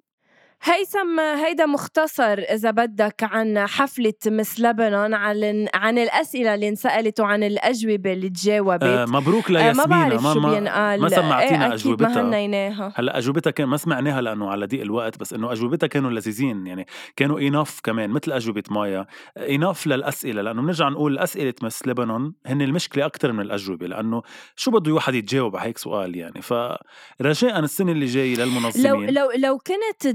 [0.63, 7.43] هيثم هيدا مختصر إذا بدك عن حفلة Miss لبنان عن عن الأسئلة اللي انسألت وعن
[7.43, 8.83] الأجوبة اللي تجاوبت.
[8.83, 11.01] آه، مبروك آه، ما بعرف شو ما بينقال.
[11.01, 12.23] ما سمعتينا إيه أكيد ما أجوبتها.
[12.23, 12.93] هنيناها.
[12.97, 16.87] هلأ أجوبتها كان ما سمعناها لأنه على ضيق الوقت بس إنه أجوبتها كانوا لذيذين يعني
[17.17, 19.07] كانوا enough كمان مثل أجوبة مايا.
[19.39, 24.23] enough للأسئلة لأنه بنرجع نقول أسئلة Miss لبنان هن المشكلة أكثر من الأجوبة لأنه
[24.57, 29.11] شو بده واحد يتجاوب على هيك سؤال يعني؟ فرجاء السنة اللي جاية لو للمنظمين.
[29.11, 30.07] لو لو كنت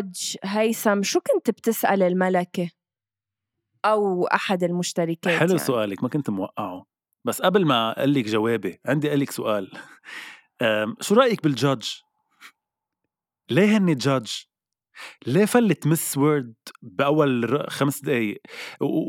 [0.00, 2.70] the judge هيثم شو كنت بتسأل الملكة؟
[3.84, 5.58] أو أحد المشتركات حلو يعني.
[5.58, 6.86] سؤالك ما كنت موقعه.
[7.24, 9.70] بس قبل ما أقول لك جوابي عندي لك سؤال.
[11.00, 11.88] شو رأيك بال judge؟
[13.50, 14.32] ليه هن judge؟
[15.26, 18.42] ليه فلت Miss World بأول خمس دقائق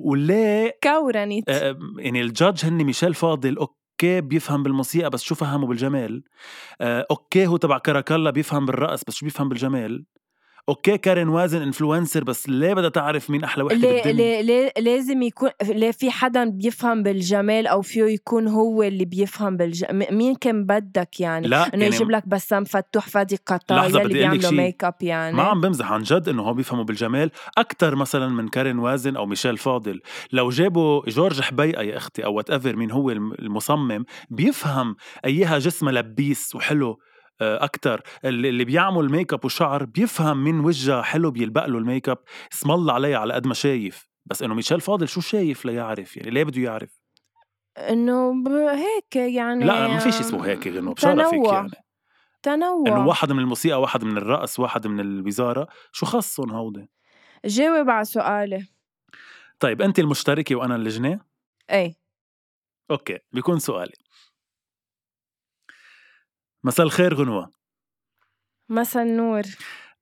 [0.05, 1.49] وليه؟ كورنت.
[1.49, 6.23] آه، يعني ال judge هن ميشيل فاضل أوكي بيفهم بالموسيقى بس شو فهمه بالجمال؟
[6.81, 10.05] آه، أوكي هو تبع كاراكالا بيفهم بالرقص بس شو بيفهم بالجمال؟
[10.69, 14.71] أوكي كارين وازن influencer بس ليه بدها تعرف مين أحلى وحده ليه بالدنيا؟ ليه ليه
[14.95, 20.35] لازم يكون ليه في حدا بيفهم بالجمال أو فيه يكون هو اللي بيفهم بالجمال مين
[20.35, 23.37] كان بدك يعني؟ لا إنه يعني يجيب لك بسام فتوح فادي
[23.71, 24.51] لحظة، اللي بيعملوا.
[24.51, 25.37] ميك اب يعني.
[25.37, 29.25] ما عم بمزح عن جد إنه هو بيفهموا بالجمال أكثر مثلا من كارين وازن أو
[29.25, 30.01] ميشيل فاضل.
[30.31, 34.95] لو جابوا جورج حبيقه يا أختي أو whatever مين هو الم- المصمم بيفهم
[35.25, 36.99] أيها جسمها لبيس وحلو.
[37.41, 42.17] أكثر اللي بيعمل ميك اب وشعر بيفهم من وجهها حلو بيلبق له الميك اب
[42.53, 44.07] اسم الله عليه على قد ما شايف.
[44.25, 47.01] بس إنه ميشيل فاضل شو شايف ليعرف يعني ليه بده يعرف؟
[47.77, 51.33] إنه ب- هيك يعني لا ما فيش اسمه هيك غنو بشرفك.
[51.33, 51.69] يعني.
[52.43, 52.87] تنوع.
[52.87, 55.67] إنه واحد من الموسيقى واحد من الرقص واحد من الوزارة.
[55.91, 56.89] شو خصهم هودي؟
[57.45, 58.67] جاوب على سؤالي.
[59.59, 61.19] طيب انت المشتركة وأنا اللجنة؟
[61.69, 61.95] إيه.
[62.91, 63.93] أوكي بيكون سؤالي.
[66.65, 67.51] مساء الخير غنوة.
[68.69, 69.43] مسا النور.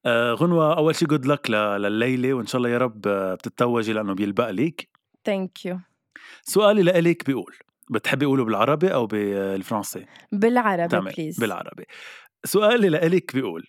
[0.06, 4.14] آه غنوة أول شي good luck لليلة وإن شاء الله يا رب آه، بتتوجي لأنه
[4.14, 4.90] بيلبق لك
[5.26, 5.80] thank you
[6.42, 7.56] سؤالي لإلك بيقول
[7.92, 11.86] بتحبي أقوله بالعربي أو بالفرنسي؟ بالعربي تمام بليز بالعربي.
[12.44, 13.68] سؤالي لإلك بيقول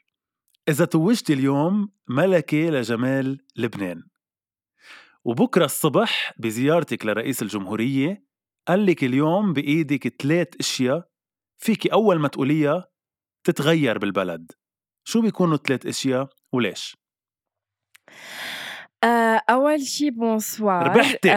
[0.68, 4.02] إذا توجتي اليوم ملكة لجمال لبنان
[5.24, 8.24] وبكرة الصبح بزيارتك لرئيس الجمهورية
[8.68, 11.13] قال لك اليوم بإيدك ثلاث أشياء
[11.64, 12.88] فيك أول ما تقوليها
[13.46, 14.52] تتغير بالبلد
[15.08, 16.96] شو بيكونوا ثلاث أشياء وليش؟
[19.04, 21.32] آه، أول شي بونسوار ربحتي.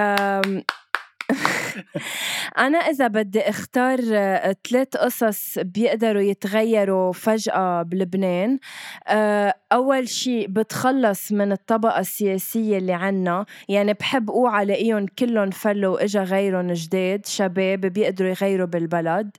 [2.57, 8.59] أنا إذا بدي أختار آه، ثلاث قصص بيقدروا يتغيروا فجأة بلبنان
[9.07, 15.93] آه، أول شي بتخلص من الطبقة السياسية اللي عنا يعني بحب أوعى لاقيهم كلهم فلوا
[15.93, 19.37] وإجا غيرهم جداد شباب بيقدروا يغيروا بالبلد.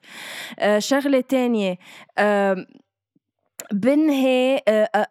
[0.59, 1.79] آه، شغلة تانية
[3.73, 4.63] بنهي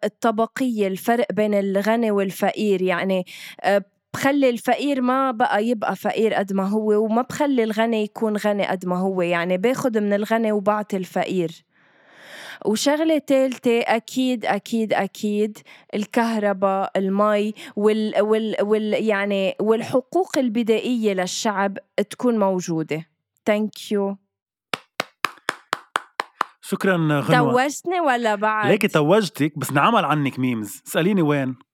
[0.04, 3.26] الطبقية الفرق بين الغني والفقير يعني
[4.14, 8.86] بخلي الفقير ما بقى يبقى فقير قد ما هو وما بخلي الغني يكون غني قد
[8.86, 9.22] ما هو.
[9.22, 11.64] يعني باخد من الغني وبعطي الفقير.
[12.66, 15.58] وشغلة تالتة أكيد أكيد أكيد
[15.94, 21.78] الكهرباء المي وال, وال, وال يعني والحقوق البدائية للشعب
[22.10, 23.06] تكون موجودة.
[23.46, 24.16] ثانك يو
[26.60, 27.52] شكرا غنوة.
[27.52, 31.67] توجتني ولا بعد؟ ليكي توجتك بس انعمل عنك ميمز اسأليني وين.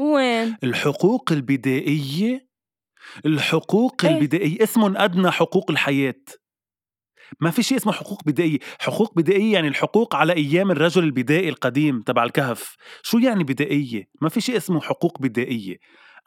[0.00, 2.50] وين؟ الحقوق البدائية
[3.26, 6.14] الحقوق إيه؟ البدائية اسم أدنى حقوق الحياة
[7.40, 12.00] ما في شيء اسمه حقوق بدائية حقوق بدائية يعني الحقوق على أيام الرجل البدائي القديم
[12.00, 15.76] تبع الكهف شو يعني بدائية؟ ما في شيء اسمه حقوق بدائية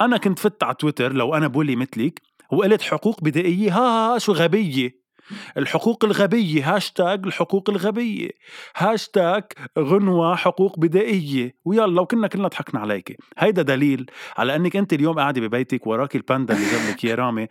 [0.02, 2.22] أنا كنت فت على تويتر لو أنا بولي مثلك
[2.52, 5.03] وقلت حقوق بدائية ها ها, ها شو غبية
[5.58, 8.30] الحقوق الغبية هاشتاج الحقوق الغبية.
[8.76, 9.44] هاشتاج
[9.80, 11.56] غنوة حقوق بدائية.
[11.66, 13.18] ويلا وكنا كلنا ضحكنا عليك.
[13.38, 17.48] هيدا دليل على أنك أنت اليوم قاعدة ببيتك وراكي الباندا اللي جنبك يا رامي.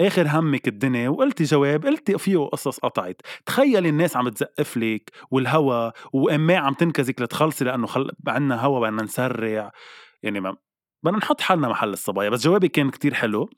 [0.00, 3.20] آخر همك الدنيا وقلتي جواب قلتي فيه قصص قطعت.
[3.46, 8.10] تخيلي الناس عم تزقف لك والهوا واماء عم تنكزك لتخلصي لأنه خل...
[8.28, 9.72] عنا هوا بدنا نسرع.
[10.22, 10.56] يعني ما
[11.02, 12.30] بدنا نحط حالنا محل الصبايا.
[12.30, 13.50] بس جوابي كان كتير حلو.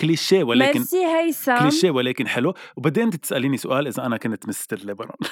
[0.00, 2.54] كليشيه ولكن ميرسي هيثم كليشيه ولكن حلو.
[2.76, 5.16] وبدي انت تسأليني سؤال إذا أنا كنت مستر لبنان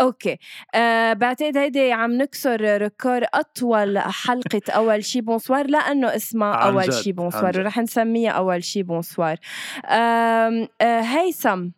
[0.00, 0.38] أوكي.
[0.74, 5.20] أه بعتقد هيدي عم نكسر record أطول حلقة أول شي.
[5.20, 5.66] bonsoir.
[5.66, 7.58] لأنه اسمها أول شي bonsoir.
[7.58, 9.36] ورح نسميها أول شي bonsoir.
[9.84, 11.68] أه هيثم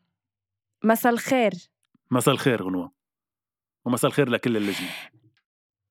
[0.84, 1.52] مساء الخير.
[2.10, 2.92] مساء الخير غنوة.
[3.84, 4.88] ومساء الخير لكل اللجنة.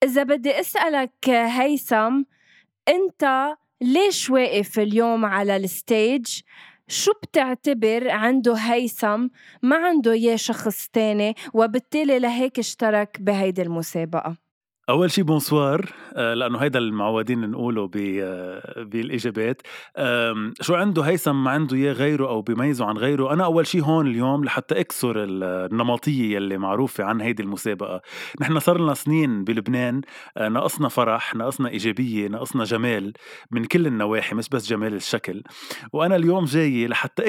[0.03, 2.23] إذا بدي أسألك هيثم
[2.87, 6.41] أنت ليش واقف اليوم على ال stage؟
[6.87, 9.27] شو بتعتبر عنده هيثم
[9.63, 14.46] ما عنده إياه شخص تاني وبالتالي لهيك اشترك بهيدي المسابقة
[14.89, 19.61] أول شي bonsoir آه، لأنه هيدا المعودين نقوله آه، بالإجابات.
[19.97, 23.81] آم، شو عنده هيثم ما عنده إياه غيره أو بيميزه عن غيره؟ أنا أول شي
[23.81, 28.01] هون اليوم لحتى أكسر ال- النمطية يلي معروفة عن هيدي المسابقة.
[28.41, 30.01] نحن صار لنا سنين بلبنان
[30.37, 33.13] آه، ناقصنا فرح ناقصنا إيجابية ناقصنا جمال
[33.51, 35.43] من كل النواحي مش بس جمال الشكل.
[35.93, 37.27] وأنا اليوم جاي لحتى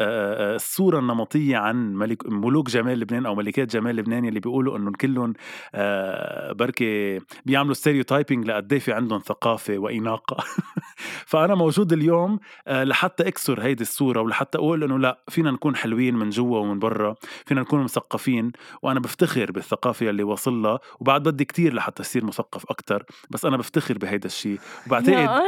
[0.00, 4.92] آه، الصورة النمطية عن ملك ملوك جمال لبنان أو ملكات جمال لبنان يلي بيقولوا إنهم
[4.92, 5.32] كلهم
[5.74, 10.44] آه، بركي بيعملوا ستيريوتايبنج لقد إيه في عندهم ثقافة وإناقة.
[11.26, 16.14] فأنا موجود اليوم آه، لحتى أكسر هيدي الصورة ولحتى أقول إنه لا فينا نكون حلوين
[16.14, 17.14] من جوا ومن برا
[17.46, 18.52] فينا نكون مثقفين
[18.82, 23.56] وأنا بفتخر بالثقافة يلي وصل لها وبعد بدي كتير لحتى أصير مثقف أكتر بس أنا
[23.56, 25.42] بفتخر بهيدا الشيء وبعتقد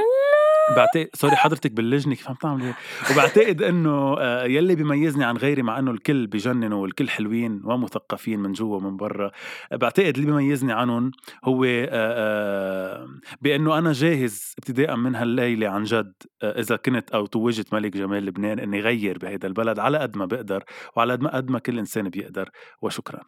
[0.77, 2.75] بعتقد سوري حضرتك باللجنه كيف عم تعمل هيك؟
[3.11, 8.53] وبعتقد إنه آه، يلي بيميزني عن غيري مع إنه الكل بجننوا والكل حلوين ومثقفين من
[8.53, 9.31] جوا ومن برا
[9.73, 11.11] بعتقد اللي بيميزني عنهم
[11.45, 13.09] هو آه، آه،
[13.41, 16.13] بإنه أنا جاهز ابتداء من هالليلة عن جد
[16.43, 20.65] إذا كنت أو توجت ملك جمال لبنان إني غير بهيدا البلد على قد ما بقدر
[20.97, 22.51] وعلى قد ما قد ما كل إنسان بيقدر
[22.83, 23.21] وشكرا.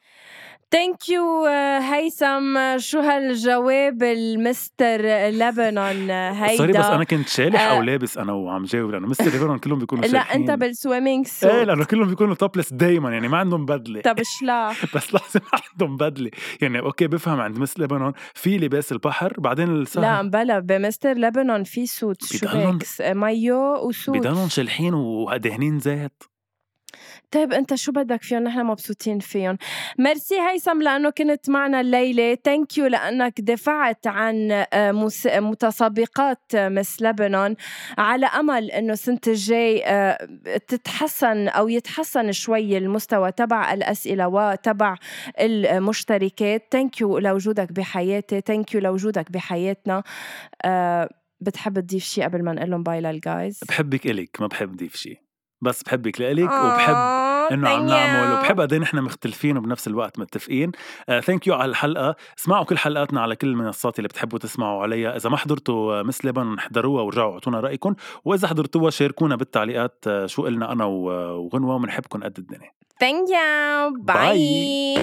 [0.71, 1.45] thank you
[1.91, 2.79] هيثم.
[2.79, 7.83] شو هالجواب المستر لبنان هيدا sorry بس أنا كنت شالح أو آه.
[7.85, 10.41] لابس أنا وعم جاوب لأنه Mister Lebanon كلهم بيكونوا لا شالحين.
[10.41, 14.01] انت بال swimming إيه suit لأنه كلهم بيكونوا topless دايما يعني ما عندهم بدلة.
[14.01, 15.41] طب شلا بس لازم
[15.73, 16.31] عندهم بدلة.
[16.61, 21.65] يعني أوكي بفهم عند Miss لبنان في لباس البحر بعدين لا السهر بلا بمستر لبنان
[21.65, 22.47] في suit شو
[23.15, 26.23] مايو و suit بضلهم شلحين ودهنين زيت.
[27.33, 29.59] طيب أنت شو بدك فيهم؟ نحن مبسوطين فيهم.
[29.99, 32.35] ميرسي هيثم لأنه كنت معنا الليلة.
[32.45, 34.93] thank you لأنك دفعت عن آه،
[35.41, 37.57] متسابقات آه، Miss لبنان
[37.99, 40.29] على أمل إنه السنة الجاي آه،
[40.69, 44.97] تتحسن أو يتحسن شوي المستوى تبع الأسئلة وتبع
[45.41, 46.67] المشتركات.
[46.73, 48.41] thank you لوجودك بحياتي.
[48.41, 50.03] thank you لوجودك بحياتنا.
[51.41, 54.97] بتحب تضيف شيء قبل ما نقول لهم bye لل guys بحبك إلك ما بحب ضيف
[54.97, 55.30] شيء
[55.63, 56.95] بس بحبك لإلك وبحب
[57.53, 60.73] إنه عم نعمل وبحب قد إيه نحن مختلفين وبنفس الوقت متفقين.
[61.21, 62.17] thank you على الحلقة.
[62.39, 65.17] اسمعوا كل حلقاتنا على كل المنصات اللي بتحبوا تسمعوا عليها.
[65.17, 67.95] إذا ما حضرتوا آه، Miss لبنان احضروها ورجعوا أعطونا رأيكم.
[68.25, 72.71] وإذا حضرتوها شاركونا بالتعليقات آه، شو قلنا أنا وغنوة وبنحبكم قد الدنيا.
[73.01, 74.05] thank you.
[74.05, 74.99] bye